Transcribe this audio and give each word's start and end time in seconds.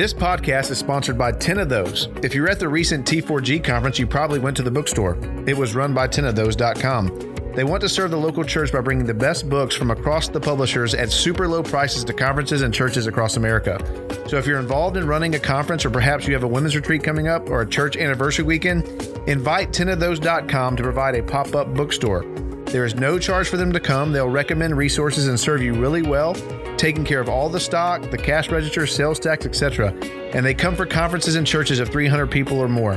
This 0.00 0.14
podcast 0.14 0.70
is 0.70 0.78
sponsored 0.78 1.18
by 1.18 1.30
10 1.30 1.58
of 1.58 1.68
Those. 1.68 2.08
If 2.22 2.34
you're 2.34 2.48
at 2.48 2.58
the 2.58 2.70
recent 2.70 3.06
T4G 3.06 3.62
conference, 3.62 3.98
you 3.98 4.06
probably 4.06 4.38
went 4.38 4.56
to 4.56 4.62
the 4.62 4.70
bookstore. 4.70 5.18
It 5.46 5.54
was 5.54 5.74
run 5.74 5.92
by 5.92 6.08
10ofthose.com. 6.08 7.52
They 7.54 7.64
want 7.64 7.82
to 7.82 7.88
serve 7.90 8.10
the 8.10 8.16
local 8.16 8.42
church 8.42 8.72
by 8.72 8.80
bringing 8.80 9.04
the 9.04 9.12
best 9.12 9.50
books 9.50 9.76
from 9.76 9.90
across 9.90 10.30
the 10.30 10.40
publishers 10.40 10.94
at 10.94 11.12
super 11.12 11.46
low 11.46 11.62
prices 11.62 12.02
to 12.04 12.14
conferences 12.14 12.62
and 12.62 12.72
churches 12.72 13.08
across 13.08 13.36
America. 13.36 13.78
So 14.26 14.38
if 14.38 14.46
you're 14.46 14.58
involved 14.58 14.96
in 14.96 15.06
running 15.06 15.34
a 15.34 15.38
conference 15.38 15.84
or 15.84 15.90
perhaps 15.90 16.26
you 16.26 16.32
have 16.32 16.44
a 16.44 16.48
women's 16.48 16.74
retreat 16.74 17.04
coming 17.04 17.28
up 17.28 17.50
or 17.50 17.60
a 17.60 17.68
church 17.68 17.98
anniversary 17.98 18.46
weekend, 18.46 18.86
invite 19.28 19.70
10ofthose.com 19.72 20.76
to 20.76 20.82
provide 20.82 21.14
a 21.16 21.22
pop-up 21.22 21.74
bookstore. 21.74 22.24
There 22.72 22.84
is 22.84 22.94
no 22.94 23.18
charge 23.18 23.48
for 23.48 23.56
them 23.56 23.72
to 23.72 23.80
come. 23.80 24.12
They'll 24.12 24.28
recommend 24.28 24.76
resources 24.76 25.26
and 25.26 25.38
serve 25.38 25.60
you 25.60 25.74
really 25.74 26.02
well, 26.02 26.34
taking 26.76 27.04
care 27.04 27.20
of 27.20 27.28
all 27.28 27.48
the 27.48 27.58
stock, 27.58 28.08
the 28.10 28.18
cash 28.18 28.48
register, 28.48 28.86
sales 28.86 29.18
tax, 29.18 29.44
etc. 29.44 29.92
And 30.32 30.46
they 30.46 30.54
come 30.54 30.76
for 30.76 30.86
conferences 30.86 31.34
and 31.34 31.44
churches 31.44 31.80
of 31.80 31.88
300 31.88 32.28
people 32.30 32.58
or 32.58 32.68
more. 32.68 32.94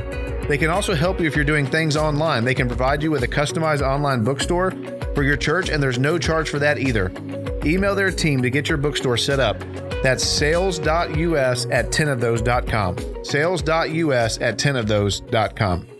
They 0.48 0.58
can 0.58 0.70
also 0.70 0.94
help 0.94 1.20
you 1.20 1.26
if 1.26 1.34
you're 1.34 1.44
doing 1.44 1.66
things 1.66 1.96
online. 1.96 2.44
They 2.44 2.54
can 2.54 2.68
provide 2.68 3.02
you 3.02 3.10
with 3.10 3.24
a 3.24 3.28
customized 3.28 3.80
online 3.80 4.22
bookstore 4.22 4.70
for 5.14 5.24
your 5.24 5.36
church, 5.36 5.70
and 5.70 5.82
there's 5.82 5.98
no 5.98 6.18
charge 6.18 6.50
for 6.50 6.60
that 6.60 6.78
either. 6.78 7.10
Email 7.64 7.94
their 7.94 8.10
team 8.10 8.42
to 8.42 8.50
get 8.50 8.68
your 8.68 8.78
bookstore 8.78 9.16
set 9.16 9.40
up. 9.40 9.58
That's 10.02 10.22
sales.us 10.22 11.66
at 11.70 11.90
10ofthose.com. 11.90 13.24
Sales.us 13.24 14.40
at 14.40 14.58
10ofthose.com. 14.58 15.93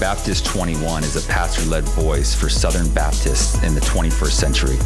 Baptist 0.00 0.46
21 0.46 1.02
is 1.02 1.16
a 1.16 1.28
pastor 1.28 1.62
led 1.68 1.82
voice 1.84 2.32
for 2.32 2.48
Southern 2.48 2.88
Baptists 2.94 3.60
in 3.64 3.74
the 3.74 3.80
21st 3.80 4.30
century. 4.30 4.76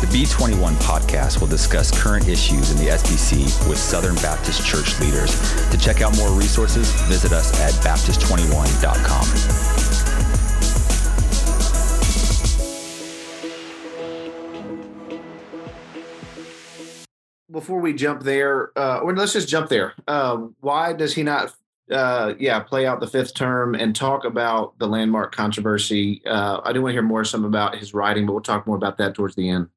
The 0.00 0.08
B21 0.10 0.74
podcast 0.76 1.40
will 1.40 1.46
discuss 1.46 1.90
current 1.90 2.26
issues 2.26 2.70
in 2.70 2.78
the 2.78 2.90
SBC 2.92 3.68
with 3.68 3.76
Southern 3.76 4.14
Baptist 4.16 4.66
church 4.66 4.98
leaders. 4.98 5.38
To 5.70 5.76
check 5.76 6.00
out 6.00 6.16
more 6.16 6.30
resources, 6.30 6.90
visit 7.02 7.32
us 7.32 7.52
at 7.60 7.72
Baptist21.com. 7.84 9.82
before 17.50 17.80
we 17.80 17.92
jump 17.92 18.22
there, 18.22 18.72
uh, 18.78 19.00
or 19.00 19.14
let's 19.14 19.34
just 19.34 19.46
jump 19.46 19.68
there. 19.68 19.92
Um, 20.08 20.56
why 20.60 20.94
does 20.94 21.14
he 21.14 21.22
not 21.22 21.54
uh, 21.90 22.34
yeah, 22.38 22.60
play 22.60 22.86
out 22.86 23.00
the 23.00 23.06
fifth 23.06 23.34
term 23.34 23.74
and 23.74 23.94
talk 23.94 24.24
about 24.24 24.78
the 24.78 24.86
landmark 24.86 25.34
controversy. 25.34 26.22
Uh, 26.26 26.60
I 26.64 26.72
do 26.72 26.82
want 26.82 26.90
to 26.90 26.94
hear 26.94 27.02
more 27.02 27.24
some 27.24 27.44
about 27.44 27.76
his 27.76 27.92
writing, 27.92 28.26
but 28.26 28.32
we'll 28.32 28.42
talk 28.42 28.66
more 28.66 28.76
about 28.76 28.98
that 28.98 29.14
towards 29.14 29.34
the 29.34 29.48
end. 29.48 29.68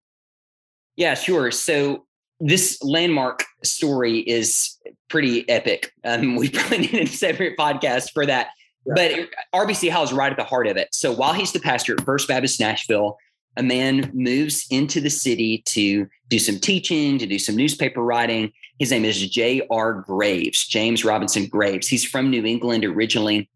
Yeah, 0.96 1.14
sure. 1.14 1.52
So 1.52 2.06
this 2.40 2.82
landmark 2.84 3.44
story 3.64 4.20
is 4.20 4.78
pretty 5.10 5.48
epic. 5.50 5.92
Um, 6.04 6.36
we 6.38 6.50
probably 6.50 6.80
need 6.80 6.94
a 6.94 7.08
separate 7.08 7.58
podcast 7.58 8.12
for 8.14 8.26
that. 8.26 8.50
Yeah. 8.86 8.94
But 9.52 9.68
RBC 9.68 9.90
Howell 9.90 10.06
is 10.06 10.14
right 10.14 10.32
at 10.32 10.38
the 10.38 10.44
heart 10.44 10.68
of 10.68 10.78
it. 10.78 10.90
So 10.92 11.12
while 11.12 11.34
he's 11.34 11.52
the 11.52 11.60
pastor 11.60 11.94
at 11.94 12.06
First 12.06 12.28
Baptist 12.28 12.60
Nashville, 12.60 13.18
a 13.58 13.64
man 13.64 14.12
moves 14.14 14.66
into 14.70 15.00
the 15.00 15.10
city 15.10 15.64
to 15.66 16.08
do 16.28 16.40
some 16.40 16.60
teaching, 16.60 17.18
to 17.20 17.26
do 17.26 17.40
some 17.40 17.56
newspaper 17.56 18.02
writing. 18.02 18.52
His 18.80 18.92
name 18.92 19.06
is 19.06 19.30
J.R. 19.30 19.94
Graves, 19.94 20.68
James 20.68 21.06
Robinson 21.06 21.48
Graves. 21.48 21.88
He's 21.88 22.04
from 22.04 22.30
New 22.30 22.46
England 22.46 22.84
originally, 22.84 23.50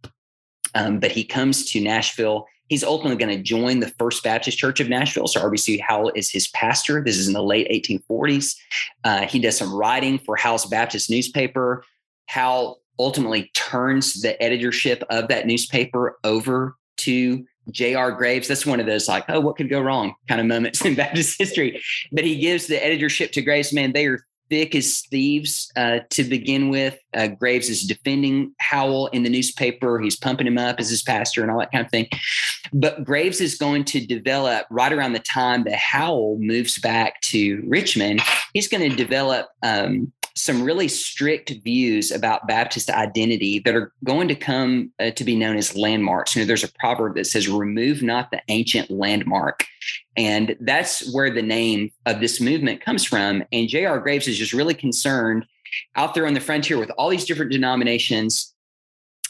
um, 0.76 1.00
but 1.00 1.12
he 1.12 1.24
comes 1.24 1.70
to 1.72 1.82
Nashville. 1.82 2.48
He's 2.68 2.84
ultimately 2.84 3.18
going 3.18 3.36
to 3.36 3.44
join 3.44 3.80
the 3.80 3.94
First 4.00 4.24
Baptist 4.24 4.58
Church 4.58 4.80
of 4.80 4.90
Nashville. 4.90 5.28
So 5.28 5.42
RBC 5.42 5.82
Howell 5.82 6.12
is 6.16 6.30
his 6.30 6.48
pastor. 6.50 7.04
This 7.04 7.18
is 7.18 7.28
in 7.28 7.34
the 7.34 7.44
late 7.44 7.68
1840s. 7.70 8.56
Uh, 9.04 9.26
he 9.26 9.40
does 9.40 9.58
some 9.58 9.74
writing 9.74 10.20
for 10.20 10.38
Howell's 10.38 10.68
Baptist 10.68 11.10
newspaper. 11.10 11.84
Howell 12.28 12.80
ultimately 13.00 13.50
turns 13.56 14.22
the 14.22 14.42
editorship 14.42 15.04
of 15.10 15.30
that 15.30 15.48
newspaper 15.48 16.20
over 16.24 16.76
to 16.98 17.46
J.R. 17.72 18.12
Graves. 18.12 18.48
That's 18.48 18.66
one 18.66 18.80
of 18.80 18.86
those 18.86 19.08
like, 19.08 19.26
oh, 19.30 19.40
what 19.40 19.58
could 19.58 19.70
go 19.70 19.82
wrong 19.82 20.14
kind 20.28 20.42
of 20.42 20.48
moments 20.48 20.84
in 20.86 20.96
Baptist 20.96 21.38
history. 21.38 21.82
But 22.12 22.24
he 22.24 22.40
gives 22.40 22.68
the 22.68 22.84
editorship 22.84 23.32
to 23.34 23.42
Graves. 23.42 23.74
Man, 23.74 23.94
they 23.94 24.08
are 24.08 24.26
thick 24.50 24.76
as 24.76 25.02
thieves 25.12 25.72
uh, 25.76 26.00
to 26.10 26.24
begin 26.24 26.70
with. 26.70 26.98
Uh, 27.14 27.28
Graves 27.28 27.70
is 27.70 27.84
defending 27.84 28.54
Howell 28.60 29.08
in 29.08 29.24
the 29.24 29.30
newspaper. 29.30 30.00
He's 30.00 30.16
pumping 30.16 30.48
him 30.48 30.58
up 30.58 30.80
as 30.80 30.90
his 30.90 31.04
pastor 31.04 31.42
and 31.42 31.52
all 31.52 31.60
that 31.60 31.72
kind 31.72 31.86
of 31.86 31.92
thing. 31.92 32.08
But 32.74 33.04
Graves 33.04 33.42
is 33.42 33.56
going 33.56 33.86
to 33.86 34.06
develop 34.06 34.66
right 34.70 34.92
around 34.92 35.14
the 35.14 35.20
time 35.20 35.64
that 35.66 35.76
Howell 35.76 36.38
moves 36.40 36.80
back 36.80 37.22
to 37.22 37.64
Richmond. 37.68 38.22
He's 38.54 38.68
going 38.68 38.90
to 38.90 38.96
develop 38.96 39.48
um, 39.64 40.12
some 40.40 40.64
really 40.64 40.88
strict 40.88 41.52
views 41.66 42.12
about 42.12 42.48
Baptist 42.48 42.90
identity 42.90 43.60
that 43.60 43.76
are 43.76 43.92
going 44.06 44.30
to 44.30 44.36
come 44.36 44.92
uh, 44.98 45.12
to 45.12 45.24
be 45.26 45.36
known 45.36 45.58
as 45.58 45.76
landmarks. 45.76 46.34
You 46.34 46.42
know, 46.42 46.46
there's 46.46 46.64
a 46.64 46.72
proverb 46.80 47.16
that 47.16 47.28
says, 47.28 47.50
remove 47.50 48.02
not 48.02 48.32
the 48.32 48.42
ancient 48.48 48.90
landmark. 48.90 49.66
And 50.16 50.56
that's 50.62 51.14
where 51.14 51.30
the 51.30 51.42
name 51.42 51.92
of 52.06 52.22
this 52.22 52.40
movement 52.40 52.80
comes 52.80 53.04
from. 53.04 53.44
And 53.52 53.68
J.R. 53.68 54.00
Graves 54.00 54.30
is 54.30 54.38
just 54.38 54.54
really 54.54 54.74
concerned 54.74 55.46
out 55.96 56.14
there 56.14 56.26
on 56.26 56.34
the 56.34 56.40
frontier 56.40 56.80
with 56.80 56.92
all 56.92 57.10
these 57.10 57.26
different 57.26 57.52
denominations 57.52 58.56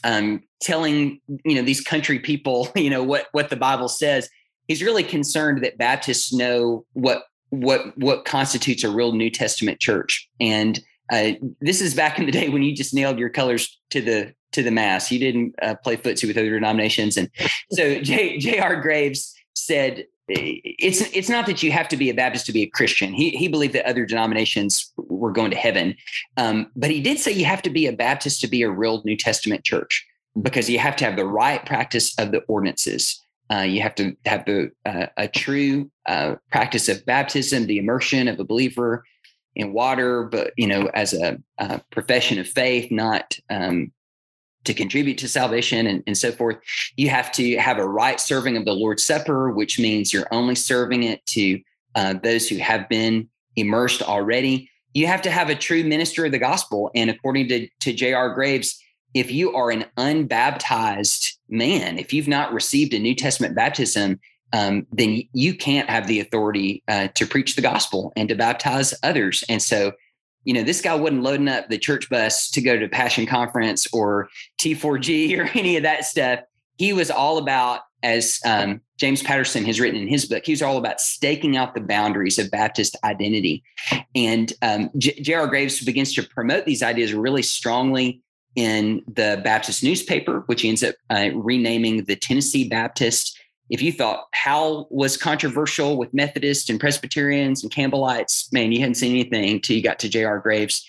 um, 0.04 0.44
telling 0.62 1.20
you 1.44 1.56
know 1.56 1.62
these 1.62 1.82
country 1.82 2.20
people 2.20 2.70
you 2.76 2.90
know 2.90 3.04
what 3.04 3.28
what 3.34 3.50
the 3.50 3.58
bible 3.58 3.90
says 3.90 4.30
he's 4.70 4.82
really 4.82 5.04
concerned 5.04 5.62
that 5.62 5.78
baptists 5.78 6.32
know 6.32 6.86
what 6.94 7.24
what 7.50 7.98
what 7.98 8.24
constitutes 8.24 8.86
a 8.86 8.90
real 8.90 9.12
new 9.12 9.30
testament 9.30 9.82
church 9.82 10.30
and 10.40 10.80
uh, 11.10 11.32
this 11.62 11.82
is 11.82 11.94
back 11.94 12.20
in 12.20 12.26
the 12.26 12.32
day 12.32 12.50
when 12.50 12.64
you 12.64 12.76
just 12.76 12.94
nailed 12.94 13.20
your 13.20 13.30
colors 13.30 13.80
to 13.90 14.02
the 14.02 14.34
to 14.52 14.64
the 14.64 14.72
mass. 14.72 15.12
You 15.12 15.20
didn't 15.20 15.56
uh, 15.62 15.76
play 15.84 15.98
footsie 15.98 16.28
with 16.28 16.38
other 16.38 16.52
denominations, 16.52 17.18
and 17.18 17.30
so 17.72 18.00
J. 18.02 18.38
J.R. 18.38 18.82
Graves 18.82 19.34
said 19.54 20.06
it's 20.30 21.02
it's 21.14 21.30
not 21.30 21.46
that 21.48 21.64
you 21.64 21.72
have 21.72 21.88
to 21.90 21.98
be 21.98 22.10
a 22.10 22.14
Baptist 22.14 22.46
to 22.46 22.52
be 22.52 22.64
a 22.64 22.70
Christian. 22.70 23.14
He 23.14 23.32
he 23.32 23.48
believed 23.48 23.74
that 23.74 23.86
other 23.86 24.06
denominations 24.06 24.92
were 24.98 25.32
going 25.32 25.52
to 25.52 25.58
heaven, 25.58 25.96
um, 26.38 26.72
but 26.76 26.92
he 26.92 27.02
did 27.02 27.20
say 27.20 27.32
you 27.32 27.46
have 27.46 27.62
to 27.64 27.70
be 27.70 27.88
a 27.88 27.94
Baptist 27.94 28.42
to 28.42 28.48
be 28.48 28.62
a 28.62 28.70
real 28.70 29.02
New 29.04 29.18
Testament 29.18 29.64
church 29.64 30.06
because 30.40 30.70
you 30.70 30.80
have 30.80 30.96
to 30.98 31.06
have 31.06 31.16
the 31.16 31.26
right 31.26 31.66
practice 31.66 32.18
of 32.20 32.32
the 32.32 32.40
ordinances. 32.42 33.20
Uh, 33.52 33.62
you 33.62 33.82
have 33.82 33.96
to 33.96 34.16
have 34.26 34.46
the 34.46 34.72
uh, 34.86 35.08
a 35.18 35.28
true 35.28 35.90
uh, 36.06 36.36
practice 36.52 36.88
of 36.88 37.04
baptism, 37.06 37.66
the 37.66 37.80
immersion 37.80 38.28
of 38.28 38.40
a 38.40 38.44
believer, 38.44 39.04
in 39.60 39.74
water, 39.74 40.24
but 40.24 40.54
you 40.58 40.68
know, 40.68 40.90
as 40.94 41.14
a, 41.14 41.38
a 41.58 41.82
profession 41.92 42.40
of 42.40 42.48
faith, 42.48 42.92
not 42.92 43.38
um, 43.50 43.92
to 44.66 44.74
contribute 44.74 45.18
to 45.18 45.28
salvation 45.28 45.88
and, 45.88 46.04
and 46.06 46.18
so 46.18 46.32
forth. 46.32 46.58
You 46.98 47.10
have 47.10 47.32
to 47.34 47.58
have 47.58 47.78
a 47.78 47.88
right 47.88 48.20
serving 48.20 48.58
of 48.58 48.66
the 48.66 48.74
Lord's 48.74 49.04
Supper, 49.04 49.52
which 49.52 49.80
means 49.80 50.12
you're 50.12 50.28
only 50.32 50.56
serving 50.56 51.04
it 51.04 51.26
to 51.28 51.60
uh, 51.96 52.14
those 52.22 52.48
who 52.48 52.58
have 52.58 52.90
been 52.90 53.30
immersed 53.56 54.02
already. 54.02 54.70
You 54.94 55.08
have 55.08 55.22
to 55.24 55.32
have 55.32 55.50
a 55.50 55.56
true 55.56 55.84
minister 55.84 56.26
of 56.26 56.32
the 56.32 56.40
gospel. 56.40 56.92
And 56.96 57.10
according 57.10 57.48
to, 57.50 57.70
to 57.82 57.94
J.R. 57.94 58.34
Graves, 58.34 58.80
if 59.14 59.32
you 59.32 59.56
are 59.56 59.72
an 59.72 59.86
unbaptized 59.98 61.40
man, 61.48 61.98
if 61.98 62.14
you've 62.14 62.28
not 62.28 62.54
received 62.54 62.94
a 62.94 63.00
New 63.00 63.16
Testament 63.16 63.56
baptism, 63.56 64.20
um, 64.54 64.88
then 64.92 65.22
you 65.34 65.54
can't 65.54 65.90
have 65.90 66.08
the 66.08 66.20
authority 66.20 66.84
uh, 66.88 67.10
to 67.16 67.26
preach 67.26 67.56
the 67.56 67.62
gospel 67.62 68.12
and 68.16 68.30
to 68.30 68.36
baptize 68.36 68.94
others. 69.04 69.44
And 69.50 69.62
so, 69.62 69.94
you 70.44 70.54
know, 70.54 70.64
this 70.64 70.82
guy 70.82 70.96
wasn't 70.96 71.24
loading 71.24 71.48
up 71.48 71.70
the 71.70 71.78
church 71.78 72.10
bus 72.10 72.50
to 72.52 72.62
go 72.62 72.78
to 72.78 72.88
Passion 72.88 73.26
Conference 73.26 73.88
or 73.94 74.30
T4G 74.60 75.38
or 75.40 75.50
any 75.58 75.78
of 75.78 75.84
that 75.84 76.06
stuff. 76.06 76.42
He 76.78 76.94
was 76.94 77.12
all 77.12 77.38
about, 77.38 77.82
as 78.02 78.40
um, 78.46 78.80
James 78.98 79.22
Patterson 79.22 79.66
has 79.66 79.80
written 79.80 80.00
in 80.00 80.08
his 80.08 80.26
book, 80.26 80.46
he 80.46 80.54
was 80.54 80.62
all 80.62 80.78
about 80.78 81.02
staking 81.02 81.58
out 81.58 81.74
the 81.74 81.82
boundaries 81.82 82.40
of 82.40 82.50
Baptist 82.50 82.96
identity. 83.04 83.64
And 84.16 84.54
um, 84.62 84.90
J.R. 84.98 85.48
Graves 85.48 85.84
begins 85.84 86.14
to 86.14 86.24
promote 86.24 86.66
these 86.66 86.82
ideas 86.82 87.14
really 87.14 87.44
strongly 87.44 88.22
in 88.56 89.04
the 89.08 89.42
Baptist 89.44 89.84
newspaper, 89.84 90.44
which 90.48 90.62
he 90.62 90.70
ends 90.70 90.84
up 90.84 90.96
uh, 91.10 91.30
renaming 91.34 92.06
the 92.06 92.16
Tennessee 92.16 92.68
Baptist 92.68 93.39
if 93.70 93.82
you 93.82 93.92
thought 93.92 94.28
Howell 94.34 94.88
was 94.90 95.18
controversial 95.18 95.98
with 95.98 96.14
Methodists 96.14 96.70
and 96.70 96.80
Presbyterians 96.80 97.64
and 97.64 97.72
Campbellites, 97.72 98.52
man, 98.52 98.72
you 98.72 98.80
hadn't 98.80 98.96
seen 98.96 99.12
anything 99.12 99.50
until 99.52 99.76
you 99.76 99.84
got 99.84 100.00
to 100.00 100.10
J.R. 100.10 100.40
Graves. 100.40 100.88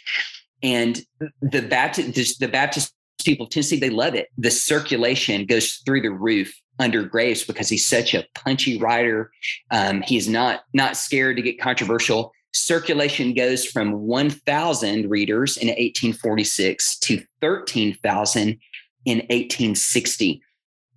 And 0.63 1.05
the 1.41 1.63
Baptist, 1.63 2.41
the 2.41 2.49
Baptist 2.49 2.95
people 3.25 3.47
of 3.47 3.51
Tennessee, 3.51 3.79
they 3.79 3.91
love 3.91 4.15
it. 4.15 4.29
The 4.39 4.51
circulation 4.51 5.47
goes 5.47 5.75
through 5.87 6.03
the 6.03 6.11
roof 6.11 6.53
under 6.79 7.05
Graves 7.05 7.45
because 7.45 7.69
he's 7.69 7.87
such 7.87 8.15
a 8.15 8.27
punchy 8.35 8.79
writer. 8.79 9.31
Um, 9.71 10.03
he's 10.03 10.29
not 10.29 10.63
not 10.73 10.97
scared 10.97 11.37
to 11.37 11.43
get 11.43 11.61
controversial. 11.61 12.33
Circulation 12.53 13.33
goes 13.33 13.65
from 13.65 13.93
1,000 13.93 15.09
readers 15.09 15.57
in 15.57 15.69
1846 15.69 16.99
to 16.99 17.23
13,000 17.41 18.59
in 19.05 19.19
1860. 19.19 20.43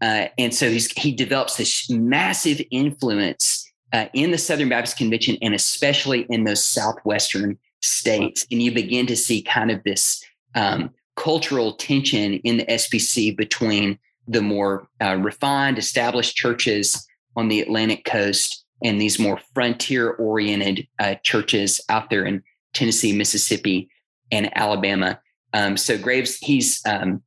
Uh, 0.03 0.27
and 0.37 0.53
so 0.53 0.69
he 0.97 1.13
develops 1.13 1.55
this 1.55 1.89
massive 1.89 2.61
influence 2.71 3.65
uh, 3.93 4.07
in 4.13 4.31
the 4.31 4.37
Southern 4.37 4.67
Baptist 4.67 4.97
Convention 4.97 5.37
and 5.41 5.55
especially 5.55 6.27
in 6.29 6.43
those 6.43 6.63
southwestern 6.63 7.57
states. 7.81 8.45
And 8.51 8.61
you 8.61 8.73
begin 8.73 9.05
to 9.05 9.15
see 9.15 9.41
kind 9.41 9.71
of 9.71 9.81
this 9.85 10.21
um, 10.55 10.89
cultural 11.15 11.75
tension 11.75 12.33
in 12.33 12.57
the 12.57 12.65
SBC 12.65 13.37
between 13.37 13.97
the 14.27 14.41
more 14.41 14.89
uh, 15.01 15.15
refined, 15.15 15.77
established 15.77 16.35
churches 16.35 17.07
on 17.37 17.47
the 17.47 17.61
Atlantic 17.61 18.03
coast 18.03 18.65
and 18.83 18.99
these 18.99 19.17
more 19.17 19.39
frontier 19.53 20.09
oriented 20.15 20.85
uh, 20.99 21.15
churches 21.23 21.79
out 21.87 22.09
there 22.09 22.25
in 22.25 22.43
Tennessee, 22.73 23.15
Mississippi, 23.15 23.89
and 24.33 24.49
Alabama. 24.57 25.21
Um, 25.53 25.77
so 25.77 25.97
Graves, 25.97 26.39
he's 26.39 26.81
um, 26.85 27.23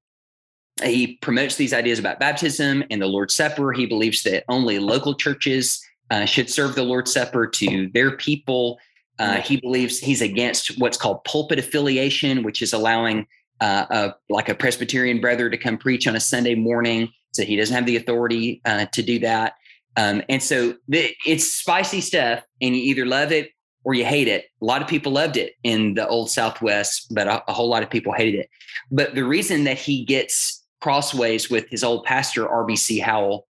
he 0.84 1.16
promotes 1.16 1.56
these 1.56 1.72
ideas 1.72 1.98
about 1.98 2.20
baptism 2.20 2.84
and 2.90 3.00
the 3.00 3.06
Lord's 3.06 3.34
Supper. 3.34 3.72
He 3.72 3.86
believes 3.86 4.22
that 4.24 4.44
only 4.48 4.78
local 4.78 5.14
churches 5.14 5.82
uh, 6.10 6.24
should 6.24 6.50
serve 6.50 6.74
the 6.74 6.82
Lord's 6.82 7.12
Supper 7.12 7.46
to 7.46 7.90
their 7.94 8.16
people. 8.16 8.78
Uh, 9.18 9.40
he 9.40 9.56
believes 9.56 9.98
he's 9.98 10.20
against 10.20 10.78
what's 10.78 10.98
called 10.98 11.24
pulpit 11.24 11.58
affiliation, 11.58 12.42
which 12.42 12.60
is 12.60 12.72
allowing 12.74 13.26
uh, 13.60 13.86
a, 13.90 14.14
like 14.28 14.50
a 14.50 14.54
Presbyterian 14.54 15.20
brother 15.20 15.48
to 15.48 15.56
come 15.56 15.78
preach 15.78 16.06
on 16.06 16.14
a 16.14 16.20
Sunday 16.20 16.54
morning. 16.54 17.08
So 17.32 17.42
he 17.42 17.56
doesn't 17.56 17.74
have 17.74 17.86
the 17.86 17.96
authority 17.96 18.60
uh, 18.66 18.86
to 18.92 19.02
do 19.02 19.18
that. 19.20 19.54
Um, 19.96 20.22
and 20.28 20.42
so 20.42 20.74
the, 20.88 21.10
it's 21.24 21.52
spicy 21.54 22.02
stuff, 22.02 22.44
and 22.60 22.76
you 22.76 22.82
either 22.82 23.06
love 23.06 23.32
it 23.32 23.50
or 23.84 23.94
you 23.94 24.04
hate 24.04 24.28
it. 24.28 24.44
A 24.60 24.64
lot 24.64 24.82
of 24.82 24.88
people 24.88 25.12
loved 25.12 25.38
it 25.38 25.54
in 25.62 25.94
the 25.94 26.06
old 26.06 26.30
Southwest, 26.30 27.14
but 27.14 27.26
a, 27.26 27.42
a 27.48 27.54
whole 27.54 27.68
lot 27.68 27.82
of 27.82 27.88
people 27.88 28.12
hated 28.12 28.40
it. 28.40 28.50
But 28.90 29.14
the 29.14 29.24
reason 29.24 29.64
that 29.64 29.78
he 29.78 30.04
gets 30.04 30.55
crossways 30.80 31.50
with 31.50 31.68
his 31.68 31.82
old 31.82 32.04
pastor 32.04 32.46
RBC 32.46 33.02
Howell 33.02 33.46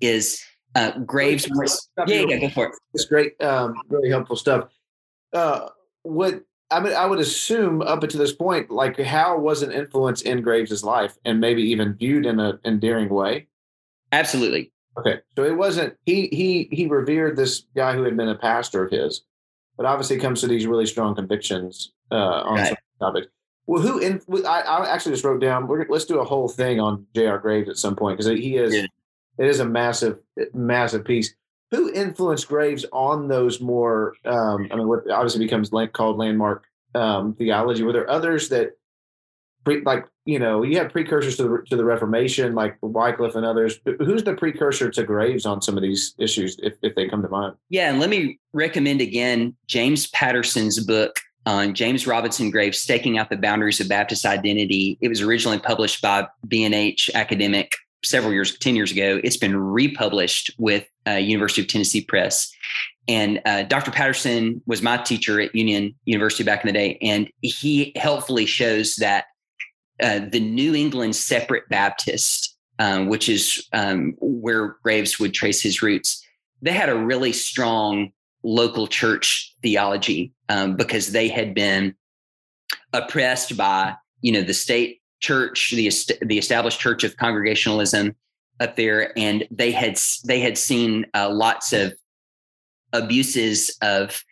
is 0.00 0.42
uh, 0.74 0.98
Graves. 1.00 1.48
yeah, 2.06 2.24
yeah, 2.28 2.38
go 2.38 2.48
for 2.50 2.66
it. 2.66 2.72
It's 2.94 3.06
great, 3.06 3.40
um, 3.42 3.74
really 3.88 4.10
helpful 4.10 4.36
stuff. 4.36 4.68
Uh, 5.32 5.68
what 6.02 6.42
I 6.70 6.80
mean, 6.80 6.92
I 6.94 7.06
would 7.06 7.18
assume 7.18 7.82
up 7.82 8.02
until 8.02 8.20
this 8.20 8.32
point, 8.32 8.70
like 8.70 8.98
Howell 8.98 9.40
was 9.40 9.62
an 9.62 9.72
influence 9.72 10.22
in 10.22 10.42
Graves's 10.42 10.84
life, 10.84 11.16
and 11.24 11.40
maybe 11.40 11.62
even 11.62 11.94
viewed 11.94 12.26
in 12.26 12.40
an 12.40 12.58
endearing 12.64 13.08
way. 13.08 13.48
Absolutely. 14.12 14.72
Okay, 14.98 15.20
so 15.36 15.44
it 15.44 15.56
wasn't 15.56 15.94
he 16.06 16.28
he 16.32 16.68
he 16.72 16.86
revered 16.86 17.36
this 17.36 17.64
guy 17.74 17.94
who 17.94 18.02
had 18.02 18.16
been 18.16 18.28
a 18.28 18.34
pastor 18.34 18.84
of 18.84 18.90
his, 18.90 19.22
but 19.76 19.86
obviously 19.86 20.18
comes 20.18 20.40
to 20.40 20.46
these 20.46 20.66
really 20.66 20.86
strong 20.86 21.14
convictions 21.14 21.92
uh, 22.10 22.42
on 22.44 22.56
right. 22.56 22.68
some 22.68 22.76
topics. 23.00 23.28
Well, 23.66 23.82
who 23.82 23.98
in? 23.98 24.20
I, 24.46 24.60
I 24.60 24.88
actually 24.88 25.12
just 25.12 25.24
wrote 25.24 25.40
down. 25.40 25.68
let's 25.88 26.04
do 26.04 26.20
a 26.20 26.24
whole 26.24 26.48
thing 26.48 26.80
on 26.80 27.06
J.R. 27.14 27.38
Graves 27.38 27.68
at 27.68 27.76
some 27.76 27.96
point 27.96 28.18
because 28.18 28.38
he 28.38 28.56
is. 28.56 28.74
Yeah. 28.74 28.86
It 29.38 29.48
is 29.48 29.60
a 29.60 29.66
massive, 29.66 30.18
massive 30.54 31.04
piece. 31.04 31.34
Who 31.70 31.92
influenced 31.92 32.48
Graves 32.48 32.86
on 32.92 33.28
those 33.28 33.60
more? 33.60 34.14
Um, 34.24 34.68
I 34.70 34.76
mean, 34.76 34.88
what 34.88 35.10
obviously 35.10 35.44
becomes 35.44 35.70
called 35.92 36.16
landmark 36.16 36.64
um, 36.94 37.34
theology. 37.34 37.82
Were 37.82 37.92
there 37.92 38.08
others 38.08 38.48
that, 38.50 38.78
pre, 39.64 39.82
like 39.82 40.06
you 40.24 40.38
know, 40.38 40.62
you 40.62 40.78
have 40.78 40.90
precursors 40.90 41.36
to 41.36 41.42
the 41.42 41.64
to 41.68 41.76
the 41.76 41.84
Reformation, 41.84 42.54
like 42.54 42.78
Wycliffe 42.80 43.34
and 43.34 43.44
others. 43.44 43.78
Who's 43.84 44.24
the 44.24 44.34
precursor 44.34 44.90
to 44.90 45.04
Graves 45.04 45.44
on 45.44 45.60
some 45.60 45.76
of 45.76 45.82
these 45.82 46.14
issues, 46.18 46.56
if 46.62 46.74
if 46.82 46.94
they 46.94 47.08
come 47.08 47.22
to 47.22 47.28
mind? 47.28 47.56
Yeah, 47.68 47.90
and 47.90 48.00
let 48.00 48.10
me 48.10 48.38
recommend 48.52 49.00
again 49.00 49.54
James 49.66 50.06
Patterson's 50.08 50.84
book 50.84 51.16
on 51.46 51.74
James 51.74 52.06
Robinson 52.06 52.50
Graves 52.50 52.82
staking 52.82 53.18
out 53.18 53.30
the 53.30 53.36
boundaries 53.36 53.80
of 53.80 53.88
Baptist 53.88 54.26
identity. 54.26 54.98
It 55.00 55.08
was 55.08 55.22
originally 55.22 55.60
published 55.60 56.02
by 56.02 56.26
B&H 56.46 57.10
Academic 57.14 57.72
several 58.04 58.32
years, 58.32 58.58
10 58.58 58.76
years 58.76 58.90
ago. 58.90 59.20
It's 59.22 59.36
been 59.36 59.56
republished 59.56 60.50
with 60.58 60.86
uh, 61.06 61.12
University 61.12 61.62
of 61.62 61.68
Tennessee 61.68 62.04
Press. 62.04 62.50
And 63.08 63.40
uh, 63.46 63.62
Dr. 63.62 63.92
Patterson 63.92 64.60
was 64.66 64.82
my 64.82 64.96
teacher 64.96 65.40
at 65.40 65.54
Union 65.54 65.94
University 66.04 66.42
back 66.42 66.64
in 66.64 66.68
the 66.68 66.72
day. 66.72 66.98
And 67.00 67.30
he 67.40 67.92
helpfully 67.94 68.46
shows 68.46 68.96
that 68.96 69.26
uh, 70.02 70.20
the 70.28 70.40
New 70.40 70.74
England 70.74 71.14
Separate 71.14 71.68
Baptist, 71.68 72.56
um, 72.80 73.06
which 73.06 73.28
is 73.28 73.66
um, 73.72 74.14
where 74.20 74.76
Graves 74.82 75.20
would 75.20 75.32
trace 75.32 75.62
his 75.62 75.80
roots, 75.80 76.24
they 76.60 76.72
had 76.72 76.88
a 76.88 76.96
really 76.96 77.32
strong 77.32 78.10
local 78.46 78.86
church 78.86 79.54
theology 79.60 80.32
um, 80.48 80.76
because 80.76 81.10
they 81.10 81.28
had 81.28 81.52
been 81.52 81.92
oppressed 82.92 83.56
by 83.56 83.94
you 84.20 84.30
know 84.30 84.42
the 84.42 84.54
state 84.54 85.00
church 85.20 85.72
the 85.72 85.90
the 86.22 86.38
established 86.38 86.78
church 86.78 87.02
of 87.02 87.16
congregationalism 87.16 88.14
up 88.60 88.76
there 88.76 89.12
and 89.18 89.46
they 89.50 89.72
had 89.72 89.98
they 90.24 90.38
had 90.38 90.56
seen 90.56 91.04
uh, 91.14 91.28
lots 91.28 91.72
of 91.72 91.92
abuses 92.92 93.76
of 93.82 94.22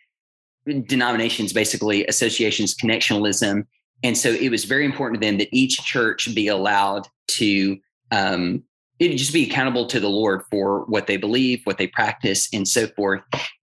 denominations 0.87 1.51
basically 1.51 2.07
associations 2.07 2.73
connectionalism 2.73 3.65
and 4.01 4.17
so 4.17 4.29
it 4.29 4.49
was 4.49 4.63
very 4.63 4.85
important 4.85 5.21
to 5.21 5.27
them 5.27 5.37
that 5.37 5.49
each 5.51 5.83
church 5.83 6.33
be 6.33 6.47
allowed 6.47 7.05
to 7.27 7.77
um, 8.11 8.63
it 8.99 9.15
just 9.17 9.33
be 9.33 9.49
accountable 9.49 9.87
to 9.87 9.99
the 9.99 10.09
Lord 10.09 10.43
for 10.49 10.85
what 10.85 11.07
they 11.07 11.17
believe, 11.17 11.61
what 11.65 11.77
they 11.77 11.87
practice, 11.87 12.47
and 12.53 12.67
so 12.67 12.87
forth. 12.87 13.21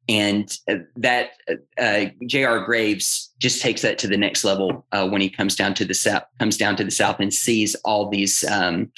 And 0.09 0.53
uh, 0.69 0.77
that 0.97 1.31
uh, 1.79 2.07
J.R. 2.27 2.65
Graves 2.65 3.33
just 3.39 3.63
takes 3.63 3.83
that 3.83 3.99
to 3.99 4.09
the 4.09 4.17
next 4.17 4.45
level 4.45 4.85
uh, 4.93 5.09
when 5.09 5.21
he 5.21 5.31
comes 5.31 5.55
down 5.55 5.75
to 5.75 5.85
the 5.85 5.95
south, 5.95 6.25
comes 6.39 6.57
down 6.57 6.77
to 6.77 6.85
the 6.85 6.91
south, 6.91 7.21
and 7.21 7.33
sees 7.33 7.75
all 7.77 8.11
these 8.11 8.45
um, 8.45 8.93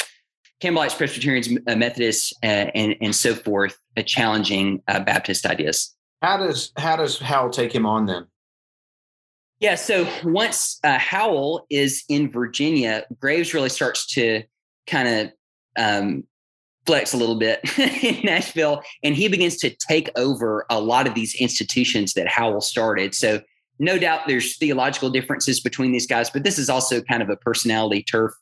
Campbellites, 0.62 0.96
Presbyterians, 0.96 1.50
uh, 1.68 1.76
Methodists, 1.76 2.32
uh, 2.42 2.70
and 2.74 2.96
and 3.00 3.14
so 3.14 3.34
forth, 3.34 3.78
uh, 3.96 4.02
challenging 4.02 4.82
Baptist 4.86 5.46
ideas. 5.46 5.94
How 6.22 6.38
does 6.38 6.72
how 6.76 6.96
does 6.96 7.18
Howell 7.18 7.50
take 7.50 7.72
him 7.72 7.86
on 7.86 8.06
then? 8.06 8.26
Yeah, 9.60 9.76
so 9.76 10.08
once 10.24 10.80
Howell 10.82 11.66
is 11.70 12.02
in 12.08 12.30
Virginia, 12.30 13.04
Graves 13.20 13.54
really 13.54 13.68
starts 13.68 14.06
to 14.14 14.42
kind 14.86 15.08
of 15.08 15.32
um, 15.78 16.24
flex 16.86 17.14
a 17.14 17.16
little 17.16 17.38
bit 17.38 17.60
in 17.78 18.24
Nashville, 18.24 18.82
and 19.02 19.14
he 19.14 19.28
begins 19.28 19.56
to 19.58 19.70
take 19.70 20.10
over 20.16 20.66
a 20.70 20.80
lot 20.80 21.06
of 21.06 21.14
these 21.14 21.34
institutions 21.34 22.14
that 22.14 22.28
Howell 22.28 22.60
started. 22.60 23.14
So, 23.14 23.40
no 23.80 23.98
doubt 23.98 24.28
there's 24.28 24.56
theological 24.56 25.10
differences 25.10 25.60
between 25.60 25.90
these 25.90 26.06
guys, 26.06 26.30
but 26.30 26.44
this 26.44 26.58
is 26.58 26.70
also 26.70 27.02
kind 27.02 27.22
of 27.22 27.28
a 27.28 27.36
personality 27.36 28.04
turf 28.04 28.32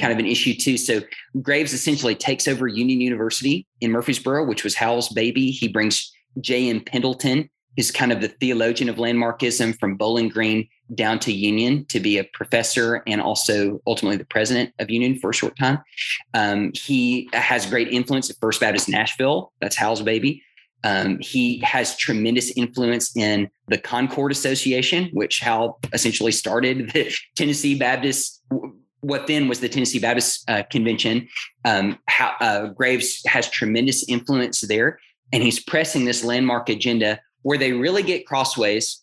kind 0.00 0.12
of 0.12 0.18
an 0.18 0.26
issue 0.26 0.54
too. 0.54 0.76
So, 0.76 1.00
Graves 1.40 1.72
essentially 1.72 2.14
takes 2.14 2.48
over 2.48 2.66
Union 2.66 3.00
University 3.00 3.66
in 3.80 3.90
Murfreesboro, 3.90 4.46
which 4.46 4.64
was 4.64 4.74
Howell's 4.74 5.08
baby. 5.10 5.50
He 5.50 5.68
brings 5.68 6.12
J.M. 6.40 6.80
Pendleton 6.80 7.48
who's 7.76 7.90
kind 7.90 8.12
of 8.12 8.20
the 8.20 8.28
theologian 8.28 8.88
of 8.88 8.96
landmarkism 8.96 9.78
from 9.78 9.96
Bowling 9.96 10.28
Green 10.28 10.68
down 10.94 11.18
to 11.20 11.32
Union 11.32 11.84
to 11.86 12.00
be 12.00 12.18
a 12.18 12.24
professor 12.24 13.02
and 13.06 13.20
also 13.20 13.80
ultimately 13.86 14.16
the 14.16 14.24
president 14.24 14.72
of 14.78 14.90
Union 14.90 15.18
for 15.18 15.30
a 15.30 15.34
short 15.34 15.56
time. 15.56 15.78
Um, 16.34 16.72
he 16.74 17.28
has 17.32 17.66
great 17.66 17.88
influence 17.88 18.30
at 18.30 18.36
First 18.40 18.60
Baptist 18.60 18.88
Nashville. 18.88 19.52
That's 19.60 19.76
Howell's 19.76 20.02
baby. 20.02 20.42
Um, 20.84 21.18
he 21.20 21.58
has 21.60 21.96
tremendous 21.96 22.50
influence 22.56 23.16
in 23.16 23.48
the 23.68 23.78
Concord 23.78 24.32
Association, 24.32 25.10
which 25.12 25.40
Howell 25.40 25.78
essentially 25.92 26.32
started 26.32 26.90
the 26.90 27.14
Tennessee 27.36 27.76
Baptist, 27.78 28.42
what 29.00 29.26
then 29.26 29.48
was 29.48 29.60
the 29.60 29.68
Tennessee 29.68 30.00
Baptist 30.00 30.48
uh, 30.50 30.64
Convention. 30.70 31.28
Um, 31.64 31.98
how, 32.08 32.34
uh, 32.40 32.66
Graves 32.66 33.22
has 33.26 33.48
tremendous 33.48 34.08
influence 34.08 34.60
there, 34.62 34.98
and 35.32 35.42
he's 35.42 35.60
pressing 35.60 36.04
this 36.04 36.24
landmark 36.24 36.68
agenda 36.68 37.20
where 37.42 37.58
they 37.58 37.72
really 37.72 38.02
get 38.02 38.26
crossways 38.26 39.02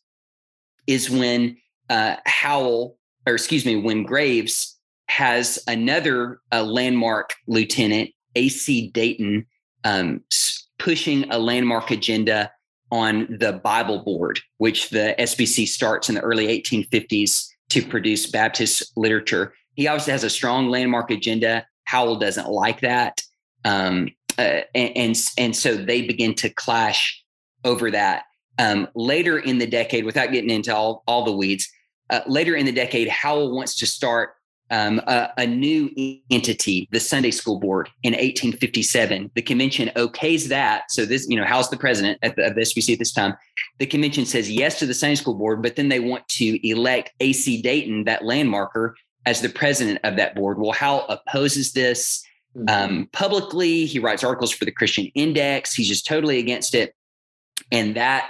is 0.88 1.10
when 1.10 1.58
uh, 1.90 2.18
Howell, 2.26 2.98
or 3.28 3.34
excuse 3.34 3.66
me, 3.66 3.76
when 3.76 4.04
Graves 4.04 4.80
has 5.08 5.60
another 5.68 6.40
uh, 6.52 6.64
landmark 6.64 7.34
lieutenant, 7.48 8.12
AC 8.36 8.90
Dayton, 8.92 9.46
um, 9.84 10.22
pushing 10.78 11.30
a 11.32 11.40
landmark 11.40 11.92
agenda 11.92 12.52
on 12.92 13.28
the 13.40 13.54
Bible 13.54 14.00
Board, 14.00 14.40
which 14.58 14.90
the 14.90 15.16
SBC 15.20 15.68
starts 15.68 16.10
in 16.10 16.16
the 16.16 16.22
early 16.22 16.48
1850s 16.48 17.48
to 17.70 17.86
produce 17.86 18.30
Baptist 18.30 18.92
literature. 18.96 19.54
He 19.76 19.88
obviously 19.88 20.12
has 20.12 20.24
a 20.24 20.30
strong 20.30 20.70
landmark 20.70 21.12
agenda. 21.12 21.66
Howell 21.86 22.18
doesn't 22.18 22.50
like 22.50 22.82
that. 22.82 23.22
Um, 23.66 24.10
uh, 24.38 24.62
and, 24.74 24.98
and, 24.98 25.16
and 25.38 25.56
so 25.56 25.76
they 25.76 26.02
begin 26.02 26.34
to 26.36 26.50
clash 26.50 27.24
over 27.64 27.92
that. 27.92 28.24
Um, 28.58 28.88
later 28.96 29.38
in 29.38 29.58
the 29.58 29.68
decade, 29.68 30.06
without 30.06 30.32
getting 30.32 30.50
into 30.50 30.76
all, 30.76 31.04
all 31.08 31.24
the 31.24 31.32
weeds, 31.32 31.70
uh, 32.10 32.22
later 32.28 32.56
in 32.56 32.66
the 32.66 32.72
decade, 32.72 33.08
Howell 33.08 33.56
wants 33.56 33.78
to 33.78 33.86
start 33.86 34.36
um, 34.72 35.00
a, 35.08 35.30
a, 35.38 35.48
new 35.48 35.90
entity, 36.30 36.88
the 36.92 37.00
Sunday 37.00 37.32
School 37.32 37.60
Board, 37.60 37.90
in 38.04 38.14
1857. 38.14 39.32
The 39.34 39.42
convention 39.42 39.90
okays 39.96 40.48
that. 40.50 40.92
So 40.92 41.06
this, 41.06 41.28
you 41.28 41.38
know, 41.38 41.46
Howell's 41.46 41.70
the 41.70 41.78
president 41.78 42.20
the, 42.22 42.46
of 42.46 42.56
the 42.56 42.62
SBC 42.62 42.94
at 42.94 43.00
this 43.00 43.12
time. 43.12 43.36
The 43.80 43.88
convention 43.88 44.26
says 44.26 44.50
yes 44.50 44.78
to 44.80 44.86
the 44.86 44.94
Sunday 44.94 45.16
School 45.16 45.34
Board, 45.34 45.64
but 45.64 45.76
then 45.76 45.90
they 45.90 46.00
want 46.00 46.28
to 46.30 46.68
elect 46.68 47.14
A.C. 47.20 47.62
Dayton, 47.62 48.04
that 48.04 48.22
landmarker, 48.22 48.94
as 49.26 49.42
the 49.42 49.50
president 49.50 50.00
of 50.04 50.16
that 50.18 50.36
board. 50.36 50.60
Well, 50.60 50.72
Howell 50.72 51.08
opposes 51.10 51.74
this 51.74 52.24
mm-hmm. 52.56 52.70
um, 52.70 53.10
publicly. 53.12 53.86
He 53.86 54.00
writes 54.00 54.24
articles 54.24 54.52
for 54.52 54.66
the 54.66 54.72
Christian 54.72 55.06
Index. 55.16 55.74
He's 55.74 55.88
just 55.88 56.06
totally 56.06 56.38
against 56.38 56.76
it. 56.76 56.96
And 57.72 57.96
that 57.96 58.30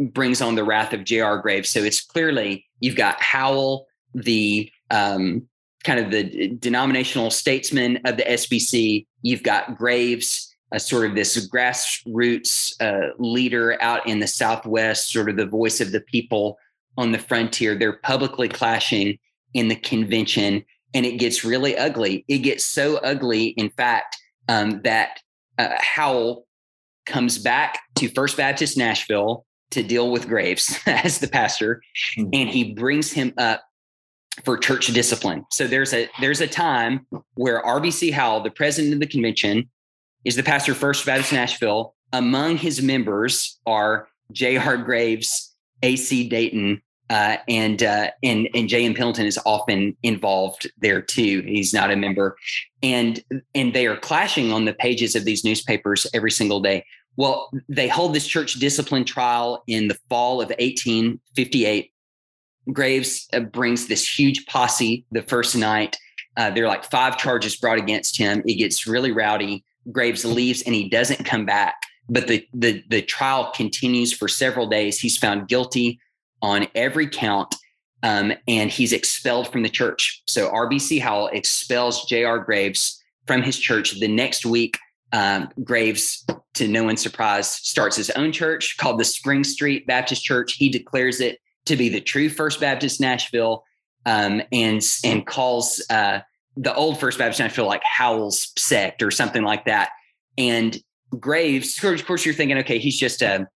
brings 0.00 0.40
on 0.40 0.54
the 0.54 0.64
wrath 0.64 0.92
of 0.92 1.04
J.R. 1.04 1.38
Graves. 1.38 1.70
So 1.70 1.80
it's 1.80 2.00
clearly 2.00 2.66
you've 2.84 2.96
got 2.96 3.20
Howell, 3.22 3.86
the 4.12 4.70
um, 4.90 5.48
kind 5.84 5.98
of 5.98 6.10
the 6.10 6.48
denominational 6.58 7.30
statesman 7.30 7.98
of 8.04 8.18
the 8.18 8.24
SBC. 8.24 9.06
You've 9.22 9.42
got 9.42 9.78
Graves, 9.78 10.54
a 10.70 10.78
sort 10.78 11.08
of 11.08 11.14
this 11.14 11.48
grassroots 11.48 12.74
uh, 12.82 13.14
leader 13.18 13.80
out 13.80 14.06
in 14.06 14.18
the 14.18 14.26
Southwest, 14.26 15.10
sort 15.10 15.30
of 15.30 15.38
the 15.38 15.46
voice 15.46 15.80
of 15.80 15.92
the 15.92 16.02
people 16.02 16.58
on 16.98 17.10
the 17.10 17.18
frontier. 17.18 17.74
They're 17.74 18.00
publicly 18.00 18.50
clashing 18.50 19.18
in 19.54 19.68
the 19.68 19.76
convention, 19.76 20.62
and 20.92 21.06
it 21.06 21.16
gets 21.16 21.42
really 21.42 21.78
ugly. 21.78 22.26
It 22.28 22.38
gets 22.38 22.66
so 22.66 22.98
ugly, 22.98 23.46
in 23.46 23.70
fact, 23.70 24.18
um, 24.48 24.82
that 24.84 25.20
uh, 25.56 25.70
Howell 25.78 26.46
comes 27.06 27.38
back 27.38 27.78
to 27.94 28.08
First 28.10 28.36
Baptist 28.36 28.76
Nashville 28.76 29.46
to 29.74 29.82
deal 29.82 30.10
with 30.10 30.28
Graves 30.28 30.78
as 30.86 31.18
the 31.18 31.28
pastor, 31.28 31.82
mm-hmm. 32.16 32.30
and 32.32 32.48
he 32.48 32.72
brings 32.74 33.12
him 33.12 33.32
up 33.38 33.62
for 34.44 34.58
church 34.58 34.88
discipline. 34.88 35.44
So 35.50 35.66
there's 35.66 35.92
a 35.92 36.08
there's 36.20 36.40
a 36.40 36.46
time 36.46 37.06
where 37.34 37.62
RBC 37.62 38.12
Howell, 38.12 38.42
the 38.42 38.50
president 38.50 38.94
of 38.94 39.00
the 39.00 39.06
convention, 39.06 39.68
is 40.24 40.36
the 40.36 40.42
pastor 40.42 40.72
of 40.72 40.78
First 40.78 41.06
Baptist 41.06 41.32
Nashville. 41.32 41.94
Among 42.12 42.56
his 42.56 42.82
members 42.82 43.58
are 43.66 44.08
J.R. 44.32 44.76
Graves, 44.76 45.54
A.C. 45.82 46.28
Dayton, 46.28 46.80
uh, 47.10 47.36
and 47.48 47.82
uh, 47.82 48.10
and 48.22 48.48
and 48.54 48.68
J.M. 48.68 48.94
Pendleton 48.94 49.26
is 49.26 49.38
often 49.44 49.96
involved 50.02 50.70
there 50.78 51.02
too. 51.02 51.42
He's 51.42 51.74
not 51.74 51.90
a 51.90 51.96
member, 51.96 52.36
and 52.82 53.22
and 53.54 53.74
they 53.74 53.86
are 53.86 53.96
clashing 53.96 54.52
on 54.52 54.64
the 54.64 54.72
pages 54.72 55.14
of 55.14 55.24
these 55.24 55.44
newspapers 55.44 56.06
every 56.14 56.30
single 56.30 56.60
day. 56.60 56.84
Well, 57.16 57.50
they 57.68 57.88
hold 57.88 58.14
this 58.14 58.26
church 58.26 58.54
discipline 58.54 59.04
trial 59.04 59.62
in 59.66 59.88
the 59.88 59.96
fall 60.08 60.40
of 60.40 60.48
1858 60.48 61.90
Graves 62.72 63.28
uh, 63.32 63.40
brings 63.40 63.86
this 63.86 64.18
huge 64.18 64.46
posse 64.46 65.04
the 65.12 65.22
first 65.22 65.56
night. 65.56 65.96
Uh, 66.36 66.50
there 66.50 66.64
are 66.64 66.68
like 66.68 66.90
five 66.90 67.18
charges 67.18 67.56
brought 67.56 67.78
against 67.78 68.16
him. 68.16 68.42
It 68.46 68.54
gets 68.54 68.86
really 68.86 69.12
rowdy. 69.12 69.64
Graves 69.92 70.24
leaves 70.24 70.62
and 70.62 70.74
he 70.74 70.88
doesn't 70.88 71.24
come 71.24 71.44
back. 71.44 71.74
But 72.08 72.26
the, 72.26 72.46
the, 72.52 72.82
the 72.88 73.02
trial 73.02 73.52
continues 73.54 74.12
for 74.12 74.28
several 74.28 74.66
days. 74.66 74.98
He's 74.98 75.16
found 75.16 75.48
guilty 75.48 76.00
on 76.42 76.66
every 76.74 77.08
count 77.08 77.54
um, 78.02 78.32
and 78.48 78.70
he's 78.70 78.92
expelled 78.92 79.50
from 79.50 79.62
the 79.62 79.68
church. 79.68 80.22
So 80.26 80.50
RBC 80.50 81.00
Howell 81.00 81.28
expels 81.28 82.04
J.R. 82.06 82.38
Graves 82.38 83.02
from 83.26 83.42
his 83.42 83.58
church. 83.58 83.98
The 84.00 84.08
next 84.08 84.44
week, 84.44 84.78
um, 85.14 85.48
Graves, 85.62 86.26
to 86.54 86.68
no 86.68 86.84
one's 86.84 87.00
surprise, 87.00 87.48
starts 87.48 87.96
his 87.96 88.10
own 88.10 88.32
church 88.32 88.76
called 88.76 88.98
the 88.98 89.04
Spring 89.04 89.44
Street 89.44 89.86
Baptist 89.86 90.24
Church. 90.24 90.54
He 90.54 90.68
declares 90.68 91.20
it 91.20 91.38
to 91.66 91.76
be 91.76 91.88
the 91.88 92.00
true 92.00 92.28
First 92.28 92.60
Baptist 92.60 93.00
Nashville, 93.00 93.64
um, 94.06 94.42
and 94.52 94.82
and 95.04 95.24
calls 95.24 95.80
uh, 95.88 96.18
the 96.56 96.74
old 96.74 96.98
First 96.98 97.18
Baptist 97.18 97.40
Nashville 97.40 97.66
like 97.66 97.82
Howell's 97.84 98.52
sect 98.58 99.02
or 99.02 99.12
something 99.12 99.44
like 99.44 99.64
that. 99.66 99.90
And 100.36 100.76
Graves, 101.18 101.82
of 101.82 102.06
course, 102.06 102.26
you're 102.26 102.34
thinking, 102.34 102.58
okay, 102.58 102.78
he's 102.78 102.98
just 102.98 103.22
a 103.22 103.48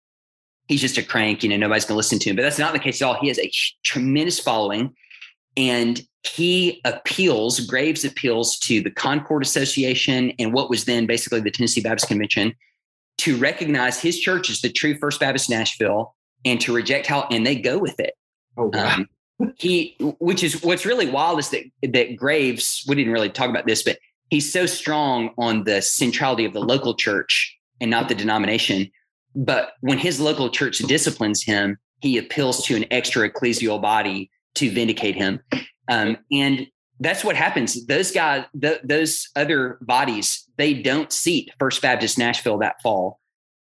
he's 0.67 0.81
just 0.81 0.99
a 0.99 1.03
crank, 1.03 1.41
you 1.41 1.49
know, 1.49 1.57
nobody's 1.57 1.85
going 1.85 1.95
to 1.95 1.97
listen 1.97 2.19
to 2.19 2.29
him. 2.29 2.35
But 2.35 2.43
that's 2.43 2.59
not 2.59 2.73
the 2.73 2.79
case 2.79 3.01
at 3.01 3.05
all. 3.05 3.17
He 3.19 3.29
has 3.29 3.39
a 3.39 3.51
tremendous 3.83 4.39
following, 4.39 4.93
and 5.55 5.99
he 6.27 6.81
appeals. 6.86 7.60
Graves 7.62 8.05
appeals 8.05 8.57
to 8.60 8.81
the 8.81 8.91
Concord 8.91 9.43
Association 9.43 10.31
and 10.39 10.53
what 10.53 10.69
was 10.69 10.86
then 10.86 11.05
basically 11.05 11.41
the 11.41 11.51
Tennessee 11.51 11.81
Baptist 11.81 12.07
Convention 12.07 12.53
to 13.19 13.38
recognize 13.38 14.00
his 14.00 14.19
church 14.19 14.50
as 14.50 14.62
the 14.62 14.69
true 14.69 14.98
First 14.98 15.19
Baptist 15.19 15.50
Nashville 15.50 16.15
and 16.46 16.62
to 16.62 16.74
reject 16.74 17.07
Howell 17.07 17.27
and 17.31 17.46
they 17.46 17.55
go 17.55 17.77
with 17.77 18.00
it. 18.00 18.13
Oh 18.57 18.72
wow. 18.74 18.96
Um, 18.96 19.10
he 19.57 19.96
which 20.19 20.43
is 20.43 20.63
what's 20.63 20.86
really 20.86 21.10
wild 21.10 21.39
is 21.39 21.50
that 21.50 21.63
that 21.84 22.15
Graves, 22.15 22.84
we 22.88 22.96
didn't 22.96 23.13
really 23.13 23.29
talk 23.29 23.50
about 23.50 23.67
this, 23.67 23.84
but 23.84 24.00
he's 24.29 24.51
so 24.51 24.65
strong 24.65 25.31
on 25.38 25.63
the 25.63 25.81
centrality 25.81 26.46
of 26.46 26.53
the 26.53 26.60
local 26.60 26.96
church 26.96 27.55
and 27.79 27.91
not 27.91 28.10
the 28.10 28.15
denomination. 28.15 28.89
But 29.36 29.74
when 29.81 30.00
his 30.00 30.19
local 30.19 30.50
church 30.50 30.79
disciplines 30.79 31.43
him, 31.43 31.77
he 32.01 32.17
appeals 32.17 32.65
to 32.65 32.75
an 32.75 32.86
extra 32.91 33.29
ecclesial 33.29 33.81
body 33.81 34.31
to 34.55 34.72
vindicate 34.72 35.15
him. 35.15 35.39
Um, 35.88 36.17
and 36.32 36.67
that's 37.00 37.24
what 37.24 37.36
happens. 37.36 37.86
Those 37.86 38.12
guys, 38.12 38.46
th- 38.60 38.82
those 38.84 39.29
other 39.36 39.77
bodies, 39.82 40.46
they 40.58 40.74
don't 40.74 41.12
seat 41.12 41.51
First 41.60 41.82
Baptist 41.82 42.17
Nashville 42.17 42.58
that 42.60 42.82
fall, 42.82 43.20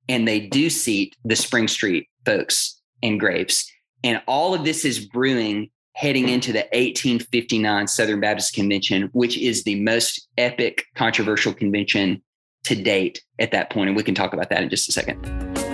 and 0.09 0.27
they 0.27 0.41
do 0.41 0.71
seat 0.71 1.17
the 1.25 1.37
Spring 1.37 1.69
Street 1.69 2.09
folks 2.25 2.81
and 3.03 3.21
Graves. 3.21 3.71
And 4.03 4.23
all 4.27 4.55
of 4.55 4.65
this 4.65 4.85
is 4.85 5.07
brewing 5.07 5.71
heading 5.95 6.29
into 6.29 6.53
the 6.53 6.61
1859 6.73 7.87
Southern 7.87 8.21
Baptist 8.21 8.55
Convention, 8.55 9.09
which 9.13 9.39
is 9.39 9.65
the 9.65 9.81
most 9.81 10.29
epic 10.37 10.85
controversial 10.95 11.55
convention 11.55 12.23
to 12.65 12.75
date 12.75 13.23
at 13.39 13.51
that 13.53 13.71
point. 13.71 13.89
And 13.89 13.97
we 13.97 14.03
can 14.03 14.15
talk 14.15 14.33
about 14.33 14.51
that 14.51 14.63
in 14.63 14.69
just 14.69 14.89
a 14.89 14.93
second. 14.93 15.66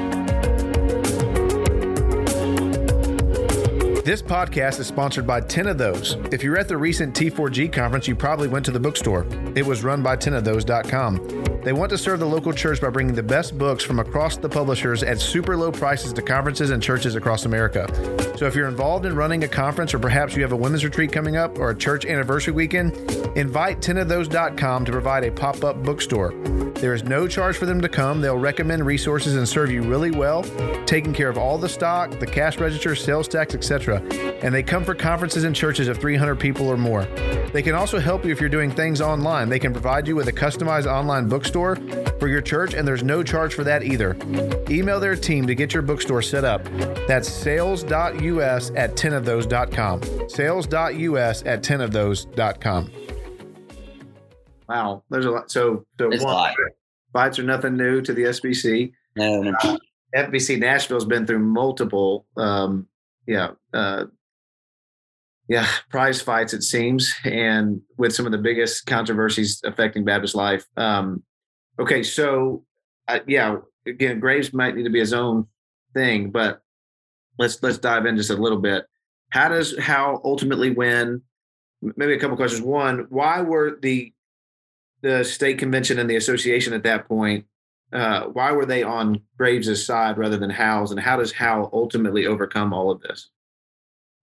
This 4.05 4.21
podcast 4.21 4.81
is 4.81 4.89
sponsored 4.89 5.29
by 5.29 5.43
10 5.43 5.69
of 5.69 5.79
Those. 5.79 6.17
If 6.33 6.43
you 6.43 6.51
were 6.51 6.59
at 6.59 6.67
the 6.67 6.77
recent 6.77 7.15
T4G 7.15 7.73
conference, 7.73 8.09
you 8.09 8.17
probably 8.17 8.49
went 8.49 8.65
to 8.65 8.73
the 8.73 8.81
bookstore. 8.81 9.25
It 9.55 9.65
was 9.65 9.85
run 9.85 10.03
by 10.03 10.17
10ofthose.com. 10.17 11.61
They 11.63 11.73
want 11.73 11.91
to 11.91 11.99
serve 11.99 12.19
the 12.19 12.27
local 12.27 12.53
church 12.53 12.81
by 12.81 12.91
bringing 12.91 13.15
the 13.15 13.23
best 13.23 13.57
books 13.57 13.85
from 13.85 14.01
across 14.01 14.37
the 14.37 14.49
publishers 14.49 15.05
at 15.05 15.21
super 15.21 15.57
low 15.57 15.71
prices 15.71 16.13
to 16.15 16.23
conferences 16.23 16.71
and 16.71 16.83
churches 16.83 17.15
across 17.15 17.45
America. 17.45 17.87
So 18.37 18.47
if 18.47 18.57
you're 18.57 18.67
involved 18.67 19.07
in 19.07 19.15
running 19.15 19.45
a 19.45 19.49
conference 19.49 19.95
or 19.95 20.01
perhaps 20.01 20.35
you 20.35 20.43
have 20.43 20.51
a 20.51 20.57
women's 20.57 20.83
retreat 20.83 21.13
coming 21.13 21.37
up 21.37 21.61
or 21.61 21.71
a 21.71 21.77
church 21.77 22.05
anniversary 22.05 22.55
weekend, 22.55 22.97
invite 23.37 23.81
10ofthose.com 23.81 24.85
to 24.85 24.91
provide 24.91 25.23
a 25.23 25.31
pop-up 25.31 25.81
bookstore. 25.85 26.33
There 26.83 26.95
is 26.95 27.05
no 27.05 27.29
charge 27.29 27.57
for 27.57 27.65
them 27.65 27.81
to 27.81 27.89
come. 27.89 28.21
They'll 28.21 28.37
recommend 28.37 28.85
resources 28.85 29.37
and 29.37 29.49
serve 29.49 29.71
you 29.71 29.83
really 29.83 30.11
well, 30.11 30.43
taking 30.85 31.13
care 31.13 31.29
of 31.29 31.39
all 31.39 31.57
the 31.57 31.69
stock, 31.69 32.11
the 32.19 32.27
cash 32.27 32.59
register, 32.59 32.97
sales 32.97 33.29
tax, 33.29 33.55
etc. 33.55 34.03
And 34.43 34.53
they 34.53 34.65
come 34.65 34.85
for 34.85 34.93
conferences 34.93 35.45
and 35.45 35.55
churches 35.55 35.87
of 35.87 35.99
300 35.99 36.41
people 36.41 36.67
or 36.67 36.77
more. 36.77 37.05
They 37.53 37.63
can 37.63 37.77
also 37.77 38.01
help 38.01 38.25
you 38.25 38.33
if 38.33 38.41
you're 38.41 38.51
doing 38.51 38.69
things 38.69 39.01
online. 39.01 39.49
They 39.49 39.61
can 39.61 39.73
provide 39.73 40.09
you 40.09 40.17
with 40.17 40.27
a 40.27 40.33
customized 40.33 40.87
online 40.87 41.29
bookstore 41.29 41.77
for 42.19 42.27
your 42.27 42.41
church, 42.41 42.75
and 42.75 42.87
there's 42.87 43.05
no 43.05 43.23
charge 43.23 43.55
for 43.55 43.63
that 43.63 43.85
either. 43.85 44.17
Email 44.69 44.99
their 44.99 45.15
team 45.15 45.47
to 45.47 45.55
get 45.55 45.73
your 45.73 45.85
bookstore 45.85 46.21
set 46.21 46.45
up. 46.45 46.65
That's 47.07 47.29
sales.us 47.29 48.73
at 48.75 48.97
10ofthose.com. 48.97 50.29
Sales.us 50.29 51.43
at 51.47 51.63
10ofthose.com. 51.63 53.02
Wow, 54.73 55.05
there's 55.11 55.27
a 55.27 55.31
lot. 55.31 55.51
So, 55.51 55.85
so 55.99 56.09
one, 56.09 56.55
fights 57.13 57.39
are 57.39 57.43
nothing 57.43 57.77
new 57.77 58.01
to 58.01 58.15
the 58.15 58.23
SBC. 58.23 58.91
No, 59.17 59.43
no. 59.43 59.53
Uh, 59.63 59.77
FBC 60.17 60.59
Nashville's 60.59 61.05
been 61.05 61.27
through 61.27 61.41
multiple, 61.41 62.25
um, 62.39 62.87
yeah, 63.27 63.51
uh, 63.75 64.05
yeah, 65.47 65.67
prize 65.91 66.23
fights 66.23 66.55
it 66.55 66.63
seems, 66.63 67.15
and 67.25 67.83
with 67.99 68.15
some 68.15 68.25
of 68.25 68.33
the 68.33 68.39
biggest 68.39 68.87
controversies 68.87 69.61
affecting 69.63 70.07
Baptist 70.07 70.35
life. 70.35 70.65
Um, 70.79 71.23
okay, 71.79 72.03
so 72.03 72.65
uh, 73.09 73.19
yeah, 73.27 73.57
again, 73.87 74.21
Graves 74.21 74.55
might 74.55 74.75
need 74.75 74.85
to 74.85 74.91
be 74.91 75.01
his 75.01 75.13
own 75.13 75.47
thing, 75.93 76.31
but 76.31 76.63
let's 77.39 77.63
let's 77.63 77.77
dive 77.77 78.07
in 78.07 78.17
just 78.17 78.31
a 78.31 78.37
little 78.37 78.59
bit. 78.59 78.87
How 79.29 79.51
does 79.51 79.79
Howell 79.79 80.23
ultimately 80.25 80.71
win? 80.71 81.21
Maybe 81.83 82.15
a 82.15 82.19
couple 82.19 82.39
questions. 82.39 82.63
One, 82.63 83.07
why 83.11 83.43
were 83.43 83.79
the 83.83 84.15
the 85.03 85.25
state 85.25 85.59
convention 85.59 85.99
and 85.99 86.09
the 86.09 86.17
association 86.17 86.73
at 86.73 86.85
that 86.85 87.07
point, 87.07 87.45
uh, 87.93 88.25
why 88.27 88.53
were 88.53 88.65
they 88.65 88.83
on 88.83 89.21
Graves's 89.37 89.85
side 89.85 90.17
rather 90.17 90.39
than 90.39 90.51
Howell's, 90.51 90.93
and 90.93 91.01
how 91.01 91.17
does 91.17 91.33
Howell 91.33 91.71
ultimately 91.73 92.27
overcome 92.27 92.73
all 92.73 92.91
of 92.91 93.01
this? 93.03 93.29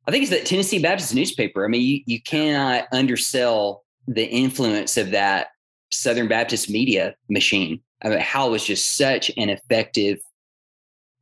I 0.08 0.12
think 0.12 0.24
it's 0.24 0.32
the 0.32 0.42
Tennessee 0.42 0.80
Baptist 0.80 1.14
newspaper. 1.14 1.64
I 1.64 1.68
mean, 1.68 1.82
you, 1.82 2.02
you 2.06 2.22
cannot 2.22 2.88
undersell 2.92 3.84
the 4.08 4.26
influence 4.26 4.98
of 4.98 5.12
that 5.12 5.50
Southern 5.92 6.28
Baptist 6.28 6.70
media 6.70 7.16
machine. 7.30 7.80
I 8.02 8.10
mean, 8.10 8.20
Howell 8.20 8.52
was 8.52 8.66
just 8.66 8.98
such 8.98 9.30
an 9.38 9.50
effective 9.50 10.20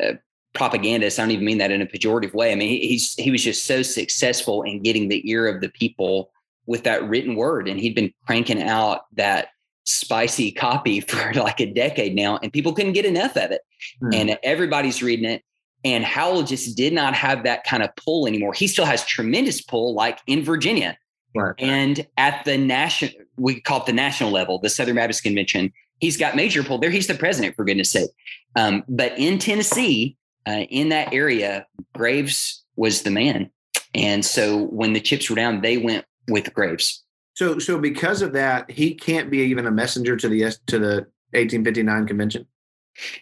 uh, 0.01 0.13
propagandist. 0.53 1.19
I 1.19 1.23
don't 1.23 1.31
even 1.31 1.45
mean 1.45 1.57
that 1.57 1.71
in 1.71 1.81
a 1.81 1.85
pejorative 1.85 2.33
way. 2.33 2.51
I 2.51 2.55
mean, 2.55 2.69
he, 2.69 2.87
he's 2.87 3.13
he 3.15 3.31
was 3.31 3.43
just 3.43 3.65
so 3.65 3.81
successful 3.81 4.63
in 4.63 4.83
getting 4.83 5.09
the 5.09 5.27
ear 5.29 5.47
of 5.47 5.59
the 5.61 5.69
people 5.69 6.31
with 6.67 6.83
that 6.83 7.07
written 7.07 7.35
word. 7.35 7.67
And 7.67 7.79
he'd 7.79 7.95
been 7.95 8.13
cranking 8.25 8.61
out 8.61 9.01
that 9.13 9.47
spicy 9.85 10.51
copy 10.51 10.99
for 11.01 11.33
like 11.33 11.59
a 11.59 11.65
decade 11.65 12.15
now, 12.15 12.37
and 12.37 12.53
people 12.53 12.73
couldn't 12.73 12.93
get 12.93 13.05
enough 13.05 13.35
of 13.35 13.51
it. 13.51 13.61
Hmm. 14.01 14.13
And 14.13 14.39
everybody's 14.43 15.01
reading 15.01 15.25
it. 15.25 15.43
And 15.83 16.03
Howell 16.03 16.43
just 16.43 16.75
did 16.75 16.91
not 16.91 17.13
have 17.13 17.43
that 17.43 17.63
kind 17.63 17.83
of 17.83 17.95
pull 17.95 18.27
anymore. 18.27 18.53
He 18.53 18.67
still 18.67 18.85
has 18.85 19.05
tremendous 19.05 19.61
pull, 19.61 19.93
like 19.93 20.19
in 20.27 20.43
Virginia. 20.43 20.97
Right. 21.35 21.53
And 21.59 22.05
at 22.17 22.43
the 22.45 22.57
national, 22.57 23.11
we 23.37 23.61
call 23.61 23.81
it 23.81 23.85
the 23.85 23.93
national 23.93 24.31
level, 24.31 24.59
the 24.59 24.69
Southern 24.69 24.95
Baptist 24.95 25.23
Convention, 25.23 25.71
he's 25.99 26.17
got 26.17 26.35
major 26.35 26.63
pull 26.63 26.79
there. 26.79 26.89
He's 26.89 27.07
the 27.07 27.13
president, 27.13 27.55
for 27.55 27.63
goodness 27.63 27.91
sake. 27.91 28.09
Um, 28.55 28.83
but 28.89 29.17
in 29.19 29.37
Tennessee, 29.37 30.17
uh, 30.47 30.65
in 30.69 30.89
that 30.89 31.13
area, 31.13 31.67
Graves 31.93 32.63
was 32.75 33.03
the 33.03 33.11
man. 33.11 33.51
And 33.93 34.25
so 34.25 34.65
when 34.65 34.93
the 34.93 34.99
chips 34.99 35.29
were 35.29 35.35
down, 35.35 35.61
they 35.61 35.77
went 35.77 36.05
with 36.27 36.53
Graves. 36.53 37.03
So, 37.33 37.59
so 37.59 37.79
because 37.79 38.21
of 38.21 38.33
that, 38.33 38.69
he 38.71 38.95
can't 38.95 39.29
be 39.29 39.39
even 39.39 39.67
a 39.67 39.71
messenger 39.71 40.15
to 40.17 40.27
the 40.27 40.57
to 40.67 40.79
the 40.79 41.07
1859 41.33 42.07
convention. 42.07 42.47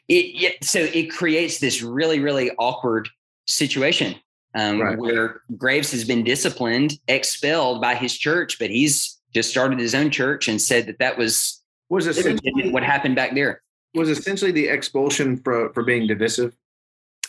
It, 0.07 0.63
so 0.63 0.79
it 0.79 1.11
creates 1.11 1.59
this 1.59 1.81
really, 1.81 2.19
really 2.19 2.51
awkward 2.57 3.09
situation 3.45 4.15
um, 4.55 4.81
right. 4.81 4.97
where 4.97 5.41
Graves 5.57 5.91
has 5.91 6.05
been 6.05 6.23
disciplined, 6.23 6.93
expelled 7.07 7.81
by 7.81 7.95
his 7.95 8.17
church, 8.17 8.57
but 8.57 8.69
he's 8.69 9.19
just 9.33 9.49
started 9.49 9.79
his 9.79 9.93
own 9.93 10.09
church 10.09 10.47
and 10.47 10.61
said 10.61 10.87
that 10.87 10.99
that 10.99 11.17
was 11.17 11.61
was 11.89 12.07
essentially 12.07 12.71
what 12.71 12.83
happened 12.83 13.15
back 13.15 13.35
there. 13.35 13.61
Was 13.93 14.09
essentially 14.09 14.51
the 14.51 14.67
expulsion 14.67 15.37
for 15.37 15.73
for 15.73 15.83
being 15.83 16.07
divisive. 16.07 16.55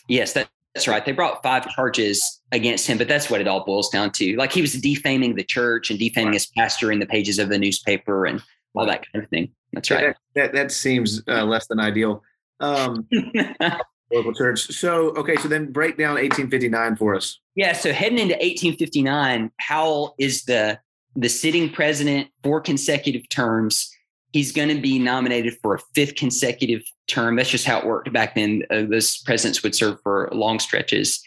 Yes, 0.08 0.34
that, 0.34 0.48
that's 0.76 0.86
right. 0.86 1.06
They 1.06 1.12
brought 1.12 1.42
five 1.42 1.66
charges 1.70 2.42
against 2.52 2.86
him, 2.86 2.98
but 2.98 3.08
that's 3.08 3.30
what 3.30 3.40
it 3.40 3.48
all 3.48 3.64
boils 3.64 3.88
down 3.88 4.12
to. 4.12 4.36
Like 4.36 4.52
he 4.52 4.60
was 4.60 4.74
defaming 4.74 5.34
the 5.34 5.42
church 5.42 5.88
and 5.88 5.98
defaming 5.98 6.28
right. 6.28 6.34
his 6.34 6.46
pastor 6.48 6.92
in 6.92 6.98
the 6.98 7.06
pages 7.06 7.38
of 7.38 7.48
the 7.48 7.58
newspaper 7.58 8.26
and 8.26 8.42
all 8.74 8.84
that 8.84 9.10
kind 9.10 9.24
of 9.24 9.30
thing. 9.30 9.50
That's 9.72 9.90
right. 9.90 10.14
That 10.34 10.52
that, 10.52 10.52
that 10.52 10.72
seems 10.72 11.22
uh, 11.28 11.44
less 11.44 11.66
than 11.66 11.80
ideal. 11.80 12.22
Um, 12.60 13.08
local 14.12 14.34
church. 14.34 14.70
So 14.70 15.14
okay, 15.16 15.36
so 15.36 15.48
then 15.48 15.72
break 15.72 15.96
down 15.96 16.16
1859 16.16 16.96
for 16.96 17.14
us. 17.14 17.40
Yeah, 17.54 17.72
so 17.72 17.90
heading 17.94 18.18
into 18.18 18.34
1859, 18.34 19.50
Howell 19.58 20.14
is 20.18 20.44
the 20.44 20.78
the 21.14 21.30
sitting 21.30 21.70
president 21.70 22.28
for 22.42 22.60
consecutive 22.60 23.26
terms. 23.30 23.90
He's 24.36 24.52
going 24.52 24.68
to 24.68 24.78
be 24.78 24.98
nominated 24.98 25.56
for 25.62 25.76
a 25.76 25.78
fifth 25.94 26.16
consecutive 26.16 26.82
term. 27.06 27.36
That's 27.36 27.48
just 27.48 27.64
how 27.64 27.78
it 27.78 27.86
worked 27.86 28.12
back 28.12 28.34
then. 28.34 28.64
Uh, 28.70 28.82
those 28.82 29.16
presidents 29.22 29.62
would 29.62 29.74
serve 29.74 29.98
for 30.02 30.28
long 30.30 30.58
stretches. 30.58 31.22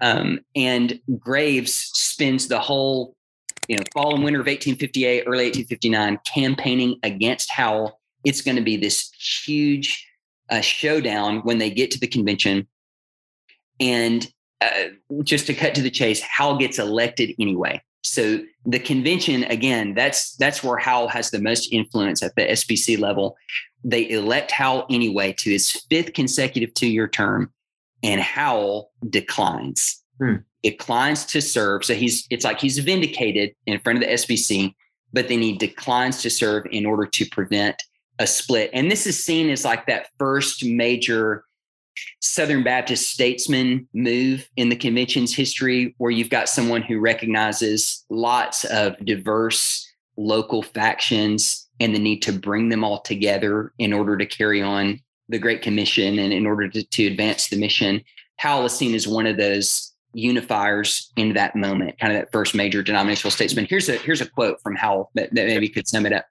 Um, 0.00 0.40
and 0.54 0.98
Graves 1.18 1.74
spends 1.74 2.48
the 2.48 2.58
whole, 2.58 3.14
you 3.68 3.76
know, 3.76 3.82
fall 3.92 4.14
and 4.14 4.24
winter 4.24 4.40
of 4.40 4.46
1858, 4.46 5.24
early 5.26 5.44
1859, 5.44 6.18
campaigning 6.26 6.98
against 7.02 7.52
Howell. 7.52 8.00
It's 8.24 8.40
going 8.40 8.56
to 8.56 8.62
be 8.62 8.78
this 8.78 9.10
huge 9.44 10.02
a 10.48 10.62
showdown 10.62 11.40
when 11.40 11.58
they 11.58 11.68
get 11.68 11.90
to 11.90 12.00
the 12.00 12.06
convention. 12.06 12.66
And 13.80 14.26
uh, 14.62 14.94
just 15.24 15.46
to 15.48 15.52
cut 15.52 15.74
to 15.74 15.82
the 15.82 15.90
chase, 15.90 16.22
Howell 16.22 16.56
gets 16.56 16.78
elected 16.78 17.34
anyway. 17.38 17.82
So 18.10 18.40
the 18.64 18.78
convention, 18.78 19.44
again, 19.44 19.94
that's 19.94 20.36
that's 20.36 20.62
where 20.62 20.78
Howell 20.78 21.08
has 21.08 21.30
the 21.30 21.40
most 21.40 21.72
influence 21.72 22.22
at 22.22 22.34
the 22.36 22.42
SBC 22.42 22.98
level. 22.98 23.36
They 23.84 24.08
elect 24.10 24.50
Howell 24.50 24.86
anyway 24.90 25.32
to 25.34 25.50
his 25.50 25.70
fifth 25.90 26.12
consecutive 26.12 26.72
two-year 26.74 27.08
term, 27.08 27.52
and 28.02 28.20
Howell 28.20 28.90
declines. 29.10 30.02
Hmm. 30.20 30.36
Declines 30.62 31.24
to 31.26 31.40
serve. 31.40 31.84
So 31.84 31.94
he's 31.94 32.26
it's 32.30 32.44
like 32.44 32.60
he's 32.60 32.78
vindicated 32.78 33.54
in 33.66 33.80
front 33.80 33.98
of 33.98 34.08
the 34.08 34.14
SBC, 34.14 34.74
but 35.12 35.28
then 35.28 35.42
he 35.42 35.56
declines 35.56 36.22
to 36.22 36.30
serve 36.30 36.66
in 36.70 36.86
order 36.86 37.06
to 37.06 37.26
prevent 37.26 37.82
a 38.18 38.26
split. 38.26 38.70
And 38.72 38.90
this 38.90 39.06
is 39.06 39.22
seen 39.22 39.50
as 39.50 39.64
like 39.64 39.86
that 39.86 40.08
first 40.18 40.64
major 40.64 41.44
Southern 42.20 42.62
Baptist 42.62 43.10
statesman 43.10 43.88
move 43.94 44.48
in 44.56 44.68
the 44.68 44.76
convention's 44.76 45.34
history, 45.34 45.94
where 45.98 46.10
you've 46.10 46.30
got 46.30 46.48
someone 46.48 46.82
who 46.82 46.98
recognizes 46.98 48.04
lots 48.10 48.64
of 48.64 48.96
diverse 49.04 49.86
local 50.16 50.62
factions 50.62 51.68
and 51.80 51.94
the 51.94 51.98
need 51.98 52.22
to 52.22 52.32
bring 52.32 52.68
them 52.68 52.84
all 52.84 53.00
together 53.00 53.72
in 53.78 53.92
order 53.92 54.16
to 54.16 54.26
carry 54.26 54.62
on 54.62 55.00
the 55.28 55.38
Great 55.38 55.62
Commission 55.62 56.18
and 56.18 56.32
in 56.32 56.46
order 56.46 56.68
to, 56.68 56.82
to 56.82 57.06
advance 57.06 57.48
the 57.48 57.58
mission. 57.58 58.02
Howell 58.38 58.66
is 58.66 58.72
seen 58.72 58.94
as 58.94 59.08
one 59.08 59.26
of 59.26 59.36
those 59.36 59.92
unifiers 60.16 61.06
in 61.16 61.34
that 61.34 61.54
moment, 61.54 61.98
kind 61.98 62.12
of 62.12 62.20
that 62.20 62.32
first 62.32 62.54
major 62.54 62.82
denominational 62.82 63.30
statesman. 63.30 63.66
Here's 63.68 63.88
a 63.88 63.96
here's 63.98 64.20
a 64.20 64.28
quote 64.28 64.60
from 64.62 64.74
Howell 64.74 65.10
that, 65.14 65.34
that 65.34 65.46
maybe 65.46 65.68
could 65.68 65.86
sum 65.86 66.06
it 66.06 66.12
up. 66.12 66.24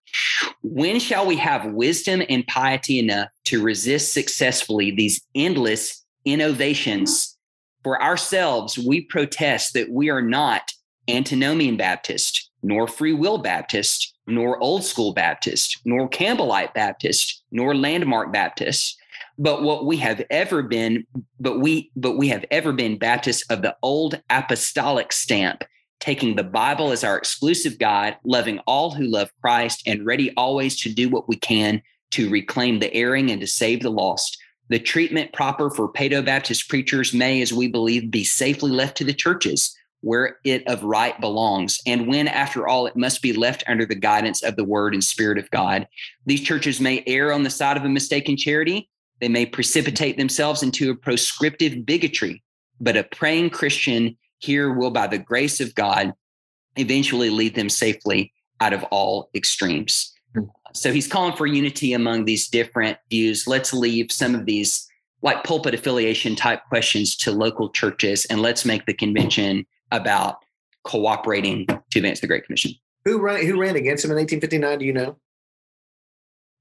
When 0.64 1.00
shall 1.00 1.26
we 1.26 1.38
have 1.38 1.74
wisdom 1.74 2.24
and 2.28 2.46
piety 2.48 3.00
enough 3.00 3.30
to 3.46 3.62
resist 3.62 4.14
successfully 4.14 4.92
these 4.92 5.22
endless 5.36 6.04
innovations? 6.26 7.38
For 7.84 8.02
ourselves, 8.02 8.80
we 8.80 9.02
protest 9.02 9.74
that 9.76 9.92
we 9.92 10.10
are 10.10 10.22
not 10.22 10.72
antinomian 11.08 11.78
Baptist, 11.78 12.50
nor 12.64 12.88
free 12.88 13.14
will 13.14 13.38
Baptist, 13.38 14.16
nor 14.26 14.60
old 14.60 14.84
school 14.84 15.14
Baptist, 15.14 15.82
nor 15.86 16.10
Campbellite 16.10 16.74
Baptist, 16.74 17.44
nor 17.52 17.76
landmark 17.76 18.34
Baptist 18.34 18.98
but 19.38 19.64
what 19.64 19.86
we 19.86 19.98
have 19.98 20.24
ever 20.30 20.62
been 20.62 21.06
but 21.40 21.60
we 21.60 21.92
but 21.96 22.18
we 22.18 22.28
have 22.28 22.46
ever 22.52 22.72
been 22.72 22.98
baptists 22.98 23.44
of 23.50 23.62
the 23.62 23.76
old 23.82 24.22
apostolic 24.30 25.12
stamp 25.12 25.64
taking 26.00 26.36
the 26.36 26.44
bible 26.44 26.92
as 26.92 27.04
our 27.04 27.18
exclusive 27.18 27.78
guide 27.80 28.18
loving 28.24 28.60
all 28.68 28.92
who 28.92 29.06
love 29.06 29.30
christ 29.42 29.84
and 29.86 30.06
ready 30.06 30.34
always 30.38 30.80
to 30.80 30.94
do 30.94 31.10
what 31.10 31.28
we 31.28 31.36
can 31.36 31.82
to 32.16 32.30
reclaim 32.30 32.80
the 32.80 32.94
erring 32.94 33.30
and 33.30 33.42
to 33.42 33.48
save 33.48 33.82
the 33.82 33.90
lost. 33.90 34.38
The 34.70 34.80
treatment 34.80 35.34
proper 35.34 35.70
for 35.70 35.92
paedo-baptist 35.92 36.70
preachers 36.70 37.14
may 37.14 37.42
as 37.42 37.52
we 37.52 37.68
believe 37.68 38.10
be 38.10 38.24
safely 38.24 38.72
left 38.72 38.96
to 38.98 39.04
the 39.04 39.14
churches 39.14 39.76
where 40.00 40.38
it 40.46 40.66
of 40.68 40.84
right 40.84 41.20
belongs 41.20 41.80
and 41.86 42.08
when 42.08 42.28
after 42.28 42.68
all 42.68 42.86
it 42.86 42.96
must 42.96 43.22
be 43.22 43.34
left 43.34 43.64
under 43.68 43.86
the 43.86 43.96
guidance 43.96 44.44
of 44.44 44.56
the 44.56 44.64
word 44.64 44.94
and 44.94 45.04
spirit 45.04 45.38
of 45.38 45.52
god. 45.52 45.88
These 46.26 46.42
churches 46.42 46.80
may 46.80 47.04
err 47.06 47.34
on 47.34 47.44
the 47.44 47.50
side 47.50 47.76
of 47.76 47.84
a 47.84 47.90
mistaken 47.90 48.38
charity 48.38 48.90
they 49.22 49.30
may 49.30 49.46
precipitate 49.46 50.18
themselves 50.18 50.64
into 50.64 50.92
a 50.92 50.96
proscriptive 50.96 51.86
bigotry, 51.86 52.44
but 52.80 52.98
a 52.98 53.04
praying 53.04 53.52
Christian 53.52 54.18
here 54.40 54.74
will, 54.74 54.92
by 54.92 55.08
the 55.08 55.18
grace 55.18 55.60
of 55.60 55.76
God, 55.76 56.14
eventually 56.76 57.30
lead 57.30 57.56
them 57.56 57.70
safely 57.70 58.34
out 58.60 58.74
of 58.74 58.84
all 58.86 59.30
extremes. 59.34 60.14
Hmm. 60.34 60.44
So 60.74 60.92
he's 60.92 61.08
calling 61.08 61.36
for 61.36 61.48
unity 61.48 61.94
among 61.94 62.26
these 62.26 62.48
different 62.48 62.98
views. 63.10 63.48
Let's 63.48 63.74
leave 63.74 64.12
some 64.12 64.36
of 64.36 64.46
these 64.46 64.88
like 65.22 65.44
pulpit 65.44 65.74
affiliation 65.74 66.36
type 66.36 66.62
questions 66.70 67.16
to 67.18 67.32
local 67.32 67.70
churches 67.70 68.26
and 68.26 68.42
let's 68.42 68.66
make 68.66 68.86
the 68.86 68.94
convention 68.94 69.66
about 69.92 70.38
cooperating 70.84 71.66
to 71.66 72.00
advance 72.00 72.20
the 72.20 72.28
Great 72.28 72.46
Commission. 72.46 72.72
Who 73.06 73.22
ran 73.22 73.46
who 73.46 73.60
ran 73.60 73.76
against 73.76 74.04
him 74.04 74.12
in 74.12 74.18
1859? 74.18 74.80
Do 74.80 74.86
you 74.86 74.94
know? 74.94 75.18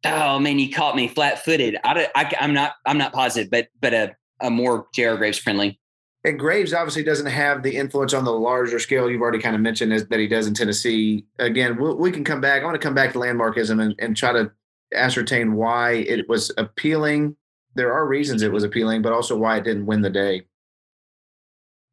Oh 0.05 0.39
man, 0.39 0.59
you 0.59 0.71
caught 0.71 0.97
me 0.97 1.09
flat-footed. 1.09 1.77
I, 1.85 2.09
I, 2.15 2.33
am 2.41 2.53
not, 2.53 2.75
I'm 2.87 2.99
not 2.99 3.13
positive, 3.13 3.51
but 3.51 3.69
but 3.81 3.95
a, 3.95 4.17
a 4.41 4.51
more 4.51 4.87
J.R. 4.95 5.17
Graves 5.17 5.39
friendly. 5.39 5.79
And 6.25 6.39
Graves 6.39 6.73
obviously 6.73 7.05
doesn't 7.05 7.27
have 7.27 7.63
the 7.63 7.77
influence 7.77 8.15
on 8.15 8.25
the 8.25 8.33
larger 8.33 8.79
scale 8.79 9.11
you've 9.11 9.21
already 9.21 9.39
kind 9.39 9.55
of 9.55 9.61
mentioned 9.61 9.93
as, 9.93 10.07
that 10.07 10.19
he 10.19 10.27
does 10.27 10.47
in 10.47 10.55
Tennessee. 10.55 11.27
Again, 11.39 11.77
we'll, 11.77 11.97
we 11.97 12.11
can 12.11 12.25
come 12.25 12.41
back. 12.41 12.63
I 12.63 12.65
want 12.65 12.81
to 12.81 12.85
come 12.85 12.95
back 12.95 13.13
to 13.13 13.19
landmarkism 13.19 13.83
and, 13.83 13.95
and 13.99 14.17
try 14.17 14.33
to 14.33 14.51
ascertain 14.95 15.53
why 15.53 15.93
it 15.93 16.27
was 16.27 16.51
appealing. 16.57 17.37
There 17.75 17.93
are 17.93 18.07
reasons 18.07 18.43
it 18.43 18.53
was 18.53 18.65
appealing, 18.65 19.03
but 19.03 19.13
also 19.13 19.37
why 19.37 19.59
it 19.59 19.65
didn't 19.65 19.85
win 19.85 20.01
the 20.01 20.09
day. 20.09 20.47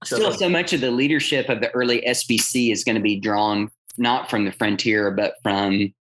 So, 0.06 0.16
Still, 0.16 0.34
so 0.34 0.50
much 0.50 0.72
of 0.72 0.80
the 0.82 0.92
leadership 0.92 1.50
of 1.50 1.60
the 1.60 1.70
early 1.72 2.02
SBC 2.08 2.72
is 2.72 2.84
going 2.84 2.96
to 2.96 3.02
be 3.02 3.20
drawn 3.20 3.70
not 3.98 4.30
from 4.30 4.46
the 4.46 4.52
frontier, 4.54 5.12
but 5.12 5.36
from 5.44 5.94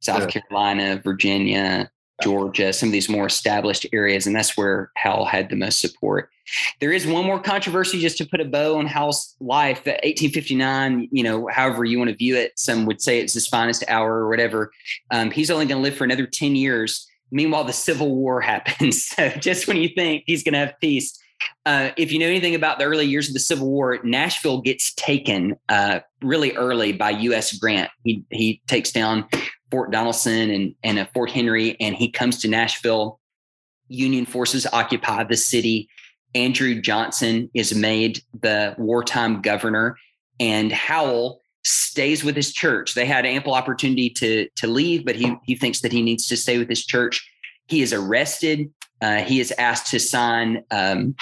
South 0.00 0.22
yeah. 0.22 0.40
Carolina, 0.40 1.00
Virginia, 1.02 1.90
Georgia, 2.22 2.72
some 2.72 2.88
of 2.88 2.92
these 2.92 3.08
more 3.08 3.26
established 3.26 3.86
areas. 3.92 4.26
And 4.26 4.34
that's 4.34 4.56
where 4.56 4.90
Howell 4.96 5.26
had 5.26 5.50
the 5.50 5.56
most 5.56 5.80
support. 5.80 6.30
There 6.80 6.92
is 6.92 7.06
one 7.06 7.24
more 7.24 7.40
controversy 7.40 8.00
just 8.00 8.18
to 8.18 8.26
put 8.26 8.40
a 8.40 8.44
bow 8.44 8.78
on 8.78 8.86
Howell's 8.86 9.36
life. 9.40 9.78
1859, 9.84 11.08
you 11.10 11.22
know, 11.22 11.48
however 11.48 11.84
you 11.84 11.98
want 11.98 12.10
to 12.10 12.16
view 12.16 12.36
it, 12.36 12.58
some 12.58 12.86
would 12.86 13.02
say 13.02 13.18
it's 13.18 13.34
his 13.34 13.48
finest 13.48 13.84
hour 13.88 14.14
or 14.14 14.28
whatever. 14.28 14.72
Um, 15.10 15.30
he's 15.30 15.50
only 15.50 15.66
going 15.66 15.78
to 15.78 15.82
live 15.82 15.96
for 15.96 16.04
another 16.04 16.26
10 16.26 16.56
years. 16.56 17.06
Meanwhile, 17.30 17.64
the 17.64 17.72
Civil 17.72 18.14
War 18.14 18.40
happens. 18.52 19.04
So 19.06 19.28
just 19.28 19.66
when 19.66 19.76
you 19.76 19.88
think 19.88 20.24
he's 20.26 20.42
going 20.42 20.54
to 20.54 20.60
have 20.60 20.74
peace, 20.80 21.18
uh, 21.66 21.90
if 21.96 22.12
you 22.12 22.18
know 22.18 22.26
anything 22.26 22.54
about 22.54 22.78
the 22.78 22.84
early 22.84 23.04
years 23.04 23.28
of 23.28 23.34
the 23.34 23.40
Civil 23.40 23.68
War, 23.68 23.98
Nashville 24.02 24.60
gets 24.62 24.94
taken 24.94 25.56
uh, 25.68 26.00
really 26.22 26.56
early 26.56 26.92
by 26.92 27.10
U.S. 27.10 27.52
Grant. 27.58 27.90
He 28.04 28.24
he 28.30 28.62
takes 28.66 28.90
down 28.90 29.28
Fort 29.70 29.92
Donelson 29.92 30.54
and, 30.54 30.74
and 30.82 30.98
a 30.98 31.06
Fort 31.12 31.30
Henry, 31.30 31.78
and 31.80 31.94
he 31.94 32.10
comes 32.10 32.40
to 32.40 32.48
Nashville. 32.48 33.20
Union 33.88 34.26
forces 34.26 34.66
occupy 34.72 35.24
the 35.24 35.36
city. 35.36 35.88
Andrew 36.34 36.80
Johnson 36.80 37.50
is 37.54 37.74
made 37.74 38.20
the 38.40 38.74
wartime 38.78 39.40
governor, 39.40 39.96
and 40.38 40.72
Howell 40.72 41.40
stays 41.64 42.22
with 42.22 42.36
his 42.36 42.52
church. 42.52 42.94
They 42.94 43.06
had 43.06 43.26
ample 43.26 43.54
opportunity 43.54 44.10
to 44.10 44.48
to 44.56 44.66
leave, 44.66 45.04
but 45.04 45.16
he 45.16 45.34
he 45.44 45.56
thinks 45.56 45.80
that 45.80 45.92
he 45.92 46.02
needs 46.02 46.26
to 46.28 46.36
stay 46.36 46.58
with 46.58 46.68
his 46.68 46.84
church. 46.84 47.26
He 47.68 47.82
is 47.82 47.92
arrested. 47.92 48.70
Uh, 49.00 49.16
he 49.16 49.40
is 49.40 49.52
asked 49.58 49.90
to 49.90 49.98
sign 49.98 50.64
um, 50.70 51.14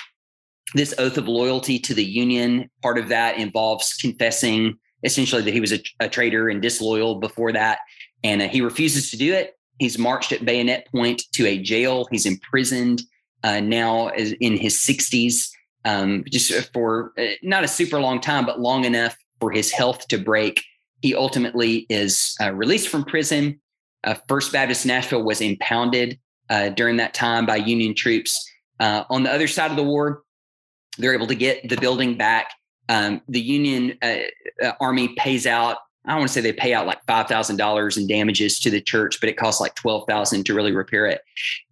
this 0.74 0.94
oath 0.98 1.16
of 1.16 1.28
loyalty 1.28 1.78
to 1.80 1.94
the 1.94 2.04
Union. 2.04 2.70
Part 2.82 2.98
of 2.98 3.08
that 3.08 3.38
involves 3.38 3.94
confessing 3.94 4.78
essentially 5.02 5.42
that 5.42 5.54
he 5.54 5.60
was 5.60 5.72
a, 5.72 5.80
a 6.00 6.08
traitor 6.08 6.48
and 6.48 6.62
disloyal 6.62 7.16
before 7.16 7.52
that 7.52 7.80
and 8.24 8.42
uh, 8.42 8.48
he 8.48 8.60
refuses 8.60 9.10
to 9.10 9.16
do 9.16 9.32
it. 9.32 9.56
He's 9.78 9.98
marched 9.98 10.32
at 10.32 10.44
bayonet 10.44 10.88
point 10.90 11.22
to 11.34 11.46
a 11.46 11.58
jail. 11.58 12.08
He's 12.10 12.26
imprisoned 12.26 13.02
uh, 13.44 13.60
now 13.60 14.08
in 14.08 14.56
his 14.56 14.78
60s. 14.78 15.50
um, 15.84 16.24
just 16.30 16.72
for 16.72 17.12
uh, 17.18 17.26
not 17.42 17.62
a 17.62 17.68
super 17.68 18.00
long 18.00 18.20
time, 18.20 18.46
but 18.46 18.58
long 18.58 18.84
enough 18.84 19.16
for 19.38 19.52
his 19.52 19.70
health 19.70 20.08
to 20.08 20.18
break. 20.18 20.64
He 21.02 21.14
ultimately 21.14 21.86
is 21.90 22.34
uh, 22.40 22.52
released 22.52 22.88
from 22.88 23.04
prison. 23.04 23.60
Uh, 24.02 24.14
First 24.28 24.52
Baptist 24.52 24.86
Nashville 24.86 25.22
was 25.22 25.40
impounded 25.40 26.18
during 26.76 26.96
that 26.98 27.14
time 27.14 27.46
by 27.46 27.56
Union 27.56 27.94
troops. 27.94 28.50
On 28.80 29.22
the 29.22 29.32
other 29.32 29.48
side 29.48 29.70
of 29.70 29.76
the 29.76 29.82
war, 29.82 30.22
they're 30.98 31.14
able 31.14 31.26
to 31.26 31.34
get 31.34 31.68
the 31.68 31.76
building 31.76 32.16
back. 32.16 32.50
Um, 32.88 33.22
the 33.28 33.40
Union 33.40 33.98
uh, 34.02 34.72
Army 34.80 35.08
pays 35.16 35.46
out. 35.46 35.78
I 36.06 36.10
don't 36.10 36.20
want 36.20 36.28
to 36.28 36.34
say 36.34 36.40
they 36.40 36.52
pay 36.52 36.74
out 36.74 36.86
like 36.86 37.04
five 37.06 37.28
thousand 37.28 37.56
dollars 37.56 37.96
in 37.96 38.06
damages 38.06 38.58
to 38.60 38.70
the 38.70 38.80
church, 38.80 39.20
but 39.20 39.28
it 39.28 39.36
costs 39.36 39.60
like 39.60 39.74
twelve 39.74 40.06
thousand 40.06 40.44
to 40.46 40.54
really 40.54 40.72
repair 40.72 41.06
it. 41.06 41.22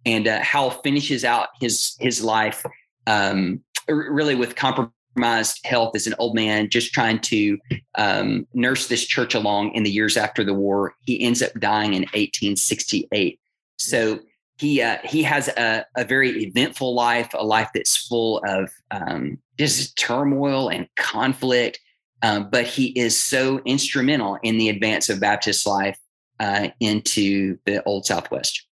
And 0.05 0.27
Howell 0.27 0.71
finishes 0.71 1.23
out 1.23 1.49
his 1.59 1.95
his 1.99 2.23
life 2.23 2.65
um, 3.07 3.61
really 3.87 4.35
with 4.35 4.55
compromised 4.55 5.65
health 5.65 5.95
as 5.95 6.07
an 6.07 6.15
old 6.19 6.35
man, 6.35 6.69
just 6.69 6.93
trying 6.93 7.19
to 7.19 7.57
um, 7.95 8.47
nurse 8.53 8.87
this 8.87 9.05
church 9.05 9.35
along 9.35 9.73
in 9.73 9.83
the 9.83 9.91
years 9.91 10.17
after 10.17 10.43
the 10.43 10.53
war. 10.53 10.95
He 11.01 11.21
ends 11.21 11.41
up 11.41 11.51
dying 11.59 11.93
in 11.93 12.01
1868. 12.01 13.39
So 13.77 14.19
he 14.57 14.81
uh, 14.81 14.97
he 15.03 15.23
has 15.23 15.47
a, 15.49 15.85
a 15.95 16.05
very 16.05 16.43
eventful 16.43 16.93
life, 16.93 17.29
a 17.33 17.45
life 17.45 17.69
that's 17.73 17.97
full 17.97 18.41
of 18.47 18.71
um, 18.91 19.37
just 19.57 19.97
turmoil 19.97 20.69
and 20.69 20.87
conflict. 20.97 21.79
Um, 22.23 22.49
but 22.49 22.65
he 22.65 22.87
is 22.97 23.21
so 23.21 23.59
instrumental 23.65 24.39
in 24.41 24.57
the 24.57 24.69
advance 24.69 25.09
of 25.09 25.19
Baptist 25.19 25.67
life 25.67 25.99
uh, 26.39 26.69
into 26.79 27.57
the 27.65 27.83
Old 27.83 28.05
Southwest. 28.05 28.65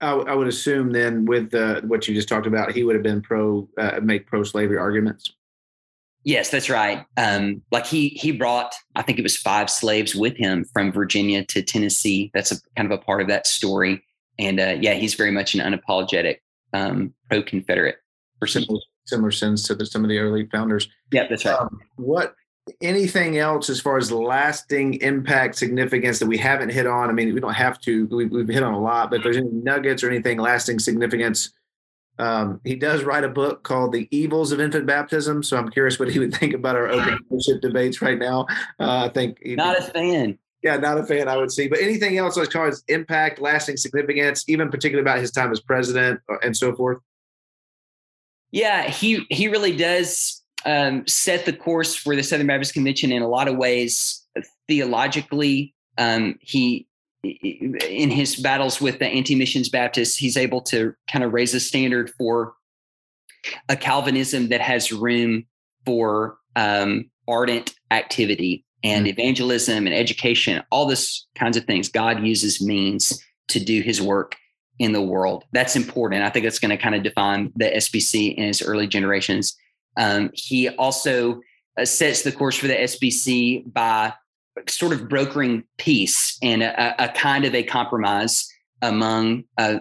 I, 0.00 0.10
I 0.10 0.34
would 0.34 0.48
assume 0.48 0.92
then, 0.92 1.24
with 1.24 1.52
the, 1.52 1.80
what 1.86 2.06
you 2.06 2.14
just 2.14 2.28
talked 2.28 2.46
about, 2.46 2.72
he 2.72 2.84
would 2.84 2.96
have 2.96 3.04
been 3.04 3.22
pro 3.22 3.68
uh, 3.78 4.00
make 4.02 4.26
pro 4.26 4.42
slavery 4.42 4.76
arguments. 4.76 5.32
Yes, 6.24 6.50
that's 6.50 6.68
right. 6.68 7.06
Um, 7.16 7.62
like 7.70 7.86
he 7.86 8.08
he 8.08 8.32
brought, 8.32 8.74
I 8.96 9.02
think 9.02 9.20
it 9.20 9.22
was 9.22 9.36
five 9.36 9.70
slaves 9.70 10.16
with 10.16 10.36
him 10.36 10.64
from 10.72 10.90
Virginia 10.90 11.44
to 11.46 11.62
Tennessee. 11.62 12.32
That's 12.34 12.50
a 12.50 12.56
kind 12.76 12.90
of 12.92 12.98
a 12.98 13.02
part 13.02 13.22
of 13.22 13.28
that 13.28 13.46
story. 13.46 14.02
And 14.38 14.58
uh, 14.58 14.76
yeah, 14.80 14.94
he's 14.94 15.14
very 15.14 15.30
much 15.30 15.54
an 15.54 15.60
unapologetic 15.60 16.38
um, 16.72 17.14
pro 17.30 17.42
Confederate 17.44 17.98
person. 18.40 18.62
Similar, 18.64 18.80
similar 19.04 19.30
sins 19.30 19.62
to 19.68 19.76
the, 19.76 19.86
some 19.86 20.02
of 20.02 20.10
the 20.10 20.18
early 20.18 20.46
founders. 20.46 20.88
Yeah, 21.12 21.28
that's 21.28 21.44
right. 21.44 21.58
Um, 21.58 21.80
what 21.94 22.34
anything 22.80 23.38
else 23.38 23.70
as 23.70 23.80
far 23.80 23.96
as 23.96 24.10
lasting 24.10 24.94
impact 24.94 25.56
significance 25.56 26.18
that 26.18 26.26
we 26.26 26.36
haven't 26.36 26.70
hit 26.70 26.86
on? 26.86 27.08
I 27.08 27.12
mean 27.12 27.32
we 27.32 27.40
don't 27.40 27.54
have 27.54 27.80
to. 27.82 28.06
We, 28.06 28.24
have 28.38 28.48
hit 28.48 28.62
on 28.62 28.74
a 28.74 28.80
lot 28.80 29.10
but 29.10 29.18
if 29.18 29.22
there's 29.24 29.36
any 29.36 29.50
nuggets 29.50 30.02
or 30.02 30.10
anything 30.10 30.38
lasting 30.38 30.78
significance 30.78 31.52
um, 32.18 32.60
he 32.64 32.76
does 32.76 33.04
write 33.04 33.24
a 33.24 33.28
book 33.28 33.62
called 33.62 33.92
the 33.92 34.08
evils 34.10 34.50
of 34.50 34.60
infant 34.60 34.86
baptism 34.86 35.42
so 35.42 35.56
i'm 35.56 35.68
curious 35.70 35.98
what 35.98 36.10
he 36.10 36.18
would 36.18 36.34
think 36.40 36.54
about 36.54 36.76
our 36.76 36.88
open 36.88 37.18
leadership 37.30 37.60
debates 37.60 38.00
right 38.00 38.18
now. 38.18 38.46
Uh, 38.80 39.06
i 39.06 39.08
think 39.08 39.38
not 39.44 39.78
a 39.78 39.82
fan. 39.82 40.38
Yeah 40.62 40.76
not 40.76 40.98
a 40.98 41.04
fan 41.04 41.28
i 41.28 41.36
would 41.36 41.52
see. 41.52 41.68
But 41.68 41.80
anything 41.80 42.18
else 42.18 42.38
as 42.38 42.48
far 42.48 42.68
as 42.68 42.82
impact 42.88 43.40
lasting 43.40 43.76
significance 43.76 44.44
even 44.48 44.70
particularly 44.70 45.08
about 45.08 45.20
his 45.20 45.30
time 45.30 45.52
as 45.52 45.60
president 45.60 46.20
uh, 46.30 46.36
and 46.42 46.56
so 46.56 46.74
forth? 46.74 46.98
Yeah 48.50 48.88
he 48.88 49.26
he 49.30 49.48
really 49.48 49.76
does 49.76 50.42
um, 50.66 51.06
set 51.06 51.46
the 51.46 51.52
course 51.52 51.94
for 51.94 52.14
the 52.14 52.22
Southern 52.22 52.48
Baptist 52.48 52.74
Convention 52.74 53.12
in 53.12 53.22
a 53.22 53.28
lot 53.28 53.48
of 53.48 53.56
ways. 53.56 54.22
Theologically, 54.68 55.74
um, 55.96 56.36
he 56.40 56.86
in 57.22 58.10
his 58.10 58.36
battles 58.36 58.80
with 58.80 58.98
the 58.98 59.06
anti-missions 59.06 59.68
Baptists, 59.68 60.16
he's 60.16 60.36
able 60.36 60.60
to 60.60 60.94
kind 61.10 61.24
of 61.24 61.32
raise 61.32 61.54
a 61.54 61.60
standard 61.60 62.10
for 62.10 62.54
a 63.68 63.76
Calvinism 63.76 64.48
that 64.48 64.60
has 64.60 64.92
room 64.92 65.44
for 65.84 66.36
um, 66.54 67.10
ardent 67.28 67.74
activity 67.90 68.64
and 68.82 69.06
mm-hmm. 69.06 69.18
evangelism 69.18 69.86
and 69.86 69.94
education, 69.94 70.62
all 70.70 70.86
this 70.86 71.26
kinds 71.34 71.56
of 71.56 71.64
things. 71.64 71.88
God 71.88 72.24
uses 72.24 72.60
means 72.60 73.22
to 73.48 73.60
do 73.60 73.80
His 73.80 74.00
work 74.00 74.36
in 74.78 74.92
the 74.92 75.02
world. 75.02 75.44
That's 75.52 75.76
important. 75.76 76.22
I 76.22 76.30
think 76.30 76.44
that's 76.44 76.58
going 76.58 76.76
to 76.76 76.76
kind 76.76 76.94
of 76.94 77.02
define 77.02 77.52
the 77.56 77.66
SBC 77.66 78.34
in 78.34 78.44
its 78.44 78.62
early 78.62 78.86
generations. 78.86 79.56
Um, 79.96 80.30
he 80.34 80.68
also 80.68 81.40
uh, 81.78 81.84
sets 81.84 82.22
the 82.22 82.32
course 82.32 82.56
for 82.56 82.66
the 82.66 82.74
SBC 82.74 83.72
by 83.72 84.12
sort 84.68 84.92
of 84.92 85.08
brokering 85.08 85.64
peace 85.78 86.38
and 86.42 86.62
a, 86.62 87.04
a 87.04 87.08
kind 87.10 87.44
of 87.44 87.54
a 87.54 87.62
compromise 87.62 88.48
among 88.82 89.44
uh, 89.58 89.78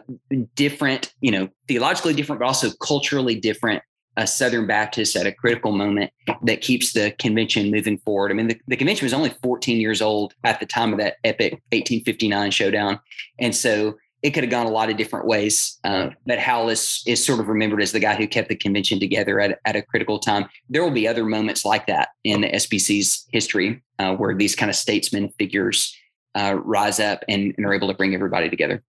different, 0.55 1.13
you 1.21 1.31
know, 1.31 1.49
theologically 1.67 2.13
different, 2.13 2.39
but 2.39 2.47
also 2.47 2.71
culturally 2.81 3.35
different 3.35 3.83
uh, 4.17 4.25
Southern 4.25 4.65
Baptists 4.65 5.15
at 5.15 5.27
a 5.27 5.31
critical 5.31 5.71
moment 5.71 6.11
that 6.43 6.61
keeps 6.61 6.93
the 6.93 7.11
convention 7.19 7.69
moving 7.69 7.97
forward. 7.99 8.31
I 8.31 8.35
mean, 8.35 8.47
the, 8.47 8.59
the 8.67 8.77
convention 8.77 9.05
was 9.05 9.13
only 9.13 9.31
14 9.43 9.79
years 9.79 10.01
old 10.01 10.33
at 10.43 10.59
the 10.59 10.65
time 10.65 10.93
of 10.93 10.99
that 10.99 11.17
epic 11.23 11.53
1859 11.71 12.51
showdown. 12.51 12.99
And 13.39 13.55
so 13.55 13.95
it 14.25 14.33
could 14.33 14.43
have 14.43 14.49
gone 14.49 14.65
a 14.65 14.71
lot 14.71 14.89
of 14.89 14.97
different 14.97 15.27
ways. 15.27 15.77
Uh, 15.83 16.09
but 16.25 16.39
Howell 16.39 16.69
is, 16.69 17.03
is 17.05 17.23
sort 17.23 17.39
of 17.39 17.47
remembered 17.47 17.83
as 17.83 17.91
the 17.91 17.99
guy 17.99 18.15
who 18.15 18.27
kept 18.27 18.49
the 18.49 18.55
convention 18.55 18.99
together 18.99 19.39
at, 19.39 19.59
at 19.65 19.75
a 19.75 19.83
critical 19.83 20.17
time. 20.17 20.47
There 20.67 20.83
will 20.83 20.89
be 20.89 21.07
other 21.07 21.25
moments 21.25 21.63
like 21.63 21.85
that 21.85 22.09
in 22.23 22.41
the 22.41 22.49
SBC's 22.49 23.27
history 23.31 23.83
uh, 23.99 24.15
where 24.15 24.33
these 24.33 24.55
kind 24.55 24.71
of 24.71 24.75
statesman 24.75 25.29
figures 25.37 25.95
uh, 26.33 26.55
rise 26.63 26.99
up 26.99 27.23
and, 27.29 27.53
and, 27.55 27.67
are 27.67 27.73
able 27.75 27.87
to 27.87 27.93
bring 27.93 28.15
everybody 28.15 28.49
together. 28.49 28.81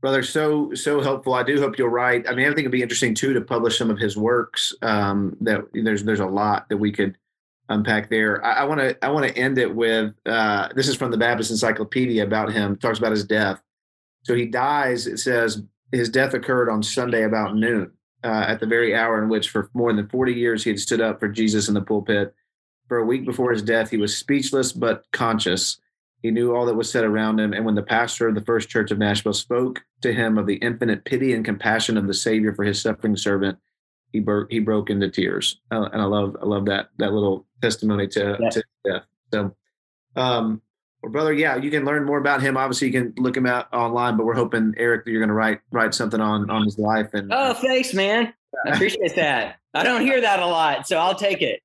Brother, 0.00 0.24
so 0.24 0.74
so 0.74 1.00
helpful. 1.00 1.34
I 1.34 1.44
do 1.44 1.60
hope 1.60 1.78
you'll 1.78 1.88
write. 1.88 2.28
I 2.28 2.34
mean, 2.34 2.46
I 2.46 2.48
think 2.48 2.60
it'd 2.60 2.72
be 2.72 2.82
interesting 2.82 3.14
too 3.14 3.32
to 3.34 3.40
publish 3.40 3.78
some 3.78 3.88
of 3.88 3.98
his 3.98 4.16
works. 4.16 4.74
Um, 4.82 5.36
that 5.40 5.62
there's 5.72 6.04
there's 6.04 6.20
a 6.20 6.26
lot 6.26 6.68
that 6.68 6.76
we 6.76 6.92
could 6.92 7.16
unpack 7.70 8.10
there. 8.10 8.44
I 8.44 8.64
want 8.64 8.80
to 8.80 9.04
I 9.04 9.08
want 9.08 9.26
to 9.26 9.38
end 9.38 9.56
it 9.56 9.74
with 9.74 10.12
uh, 10.26 10.68
this 10.74 10.88
is 10.88 10.96
from 10.96 11.12
the 11.12 11.16
Baptist 11.16 11.50
Encyclopedia 11.50 12.22
about 12.22 12.52
him. 12.52 12.76
Talks 12.76 12.98
about 12.98 13.12
his 13.12 13.24
death. 13.24 13.60
So 14.26 14.34
he 14.34 14.44
dies, 14.44 15.06
it 15.06 15.18
says 15.18 15.62
his 15.92 16.08
death 16.08 16.34
occurred 16.34 16.68
on 16.68 16.82
Sunday 16.82 17.22
about 17.22 17.54
noon, 17.54 17.92
uh, 18.24 18.44
at 18.48 18.58
the 18.58 18.66
very 18.66 18.92
hour 18.92 19.22
in 19.22 19.28
which 19.28 19.50
for 19.50 19.70
more 19.72 19.92
than 19.92 20.08
40 20.08 20.32
years 20.32 20.64
he 20.64 20.70
had 20.70 20.80
stood 20.80 21.00
up 21.00 21.20
for 21.20 21.28
Jesus 21.28 21.68
in 21.68 21.74
the 21.74 21.80
pulpit. 21.80 22.34
For 22.88 22.98
a 22.98 23.04
week 23.04 23.24
before 23.24 23.52
his 23.52 23.62
death, 23.62 23.88
he 23.88 23.98
was 23.98 24.16
speechless 24.16 24.72
but 24.72 25.04
conscious. 25.12 25.78
He 26.22 26.32
knew 26.32 26.56
all 26.56 26.66
that 26.66 26.74
was 26.74 26.90
said 26.90 27.04
around 27.04 27.38
him. 27.38 27.52
And 27.52 27.64
when 27.64 27.76
the 27.76 27.84
pastor 27.84 28.26
of 28.26 28.34
the 28.34 28.40
First 28.40 28.68
Church 28.68 28.90
of 28.90 28.98
Nashville 28.98 29.32
spoke 29.32 29.84
to 30.02 30.12
him 30.12 30.38
of 30.38 30.46
the 30.48 30.56
infinite 30.56 31.04
pity 31.04 31.32
and 31.32 31.44
compassion 31.44 31.96
of 31.96 32.08
the 32.08 32.14
Savior 32.14 32.52
for 32.52 32.64
his 32.64 32.82
suffering 32.82 33.16
servant, 33.16 33.56
he 34.12 34.18
broke 34.18 34.50
he 34.50 34.58
broke 34.58 34.90
into 34.90 35.08
tears. 35.08 35.60
Uh, 35.70 35.88
and 35.92 36.02
I 36.02 36.04
love 36.04 36.36
I 36.42 36.46
love 36.46 36.64
that 36.64 36.88
that 36.98 37.12
little 37.12 37.46
testimony 37.62 38.08
to, 38.08 38.36
yeah. 38.40 38.50
to 38.50 38.64
death. 38.84 39.02
So 39.32 39.54
um, 40.16 40.62
well, 41.06 41.12
brother, 41.12 41.32
yeah, 41.32 41.54
you 41.54 41.70
can 41.70 41.84
learn 41.84 42.04
more 42.04 42.18
about 42.18 42.42
him. 42.42 42.56
Obviously, 42.56 42.88
you 42.88 42.92
can 42.92 43.14
look 43.22 43.36
him 43.36 43.46
out 43.46 43.72
online, 43.72 44.16
but 44.16 44.26
we're 44.26 44.34
hoping 44.34 44.74
Eric 44.76 45.04
that 45.04 45.12
you're 45.12 45.20
going 45.20 45.28
to 45.28 45.34
write 45.34 45.60
write 45.70 45.94
something 45.94 46.20
on 46.20 46.50
on 46.50 46.64
his 46.64 46.80
life. 46.80 47.06
And 47.12 47.32
oh, 47.32 47.54
thanks, 47.54 47.94
man. 47.94 48.34
I 48.66 48.70
appreciate 48.70 49.14
that. 49.14 49.60
I 49.72 49.84
don't 49.84 50.00
hear 50.00 50.20
that 50.20 50.40
a 50.40 50.46
lot, 50.46 50.88
so 50.88 50.98
I'll 50.98 51.14
take 51.14 51.42
it. 51.42 51.60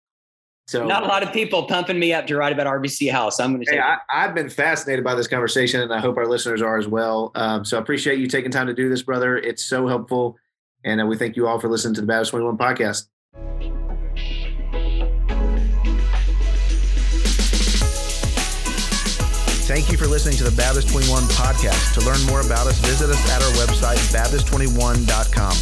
So 0.68 0.86
not 0.86 1.02
a 1.02 1.08
lot 1.08 1.24
of 1.24 1.34
people 1.34 1.64
pumping 1.64 1.98
me 1.98 2.14
up 2.14 2.28
to 2.28 2.38
write 2.38 2.54
about 2.54 2.68
RBC 2.68 3.12
Howell. 3.12 3.32
I'm 3.40 3.54
going 3.54 3.66
to. 3.66 3.72
Hey, 3.72 3.80
I, 3.80 3.98
have 4.10 4.36
been 4.36 4.48
fascinated 4.48 5.04
by 5.04 5.16
this 5.16 5.28
conversation, 5.28 5.82
and 5.82 5.92
I 5.92 6.00
hope 6.00 6.18
our 6.18 6.28
listeners 6.28 6.62
are 6.62 6.78
as 6.78 6.88
well. 6.88 7.32
Um, 7.34 7.66
so 7.66 7.80
I 7.80 7.82
appreciate 7.82 8.20
you 8.20 8.28
taking 8.28 8.52
time 8.52 8.68
to 8.68 8.76
do 8.76 8.90
this, 8.90 9.02
brother. 9.02 9.38
It's 9.38 9.64
so 9.64 9.88
helpful, 9.88 10.38
and 10.86 11.02
uh, 11.02 11.06
we 11.08 11.18
thank 11.18 11.36
you 11.36 11.48
all 11.48 11.60
for 11.60 11.68
listening 11.68 11.96
to 11.96 12.02
the 12.02 12.08
Baptist 12.08 12.30
21 12.30 12.60
podcast. 12.60 13.08
Thank 19.72 19.88
you 19.90 19.98
for 19.98 20.06
listening 20.06 20.36
to 20.36 20.44
the 20.44 20.52
Baptist 20.52 20.90
21 20.92 21.32
podcast. 21.32 21.96
To 21.96 22.04
learn 22.04 22.20
more 22.28 22.44
about 22.44 22.68
us, 22.68 22.76
visit 22.84 23.08
us 23.08 23.24
at 23.32 23.40
our 23.40 23.56
website, 23.56 24.04
Baptist21.com. 24.12 25.56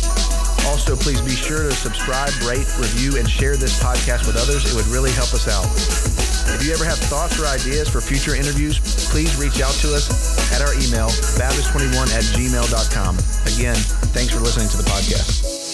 Also, 0.65 0.95
please 0.97 1.21
be 1.21 1.37
sure 1.37 1.69
to 1.69 1.71
subscribe, 1.71 2.33
rate, 2.41 2.65
review, 2.81 3.21
and 3.21 3.29
share 3.29 3.55
this 3.55 3.77
podcast 3.77 4.25
with 4.25 4.33
others. 4.33 4.65
It 4.65 4.73
would 4.73 4.87
really 4.87 5.11
help 5.11 5.29
us 5.37 5.45
out. 5.45 5.61
If 6.57 6.65
you 6.65 6.73
ever 6.73 6.85
have 6.85 6.97
thoughts 6.97 7.37
or 7.37 7.45
ideas 7.45 7.87
for 7.87 8.01
future 8.01 8.33
interviews, 8.33 8.81
please 9.13 9.37
reach 9.37 9.61
out 9.61 9.77
to 9.85 9.93
us 9.93 10.09
at 10.57 10.65
our 10.65 10.73
email, 10.73 11.13
Baptist21 11.37 12.09
at 12.09 12.25
gmail.com. 12.33 13.13
Again, 13.45 13.77
thanks 14.09 14.33
for 14.33 14.39
listening 14.39 14.69
to 14.69 14.77
the 14.77 14.89
podcast. 14.89 15.68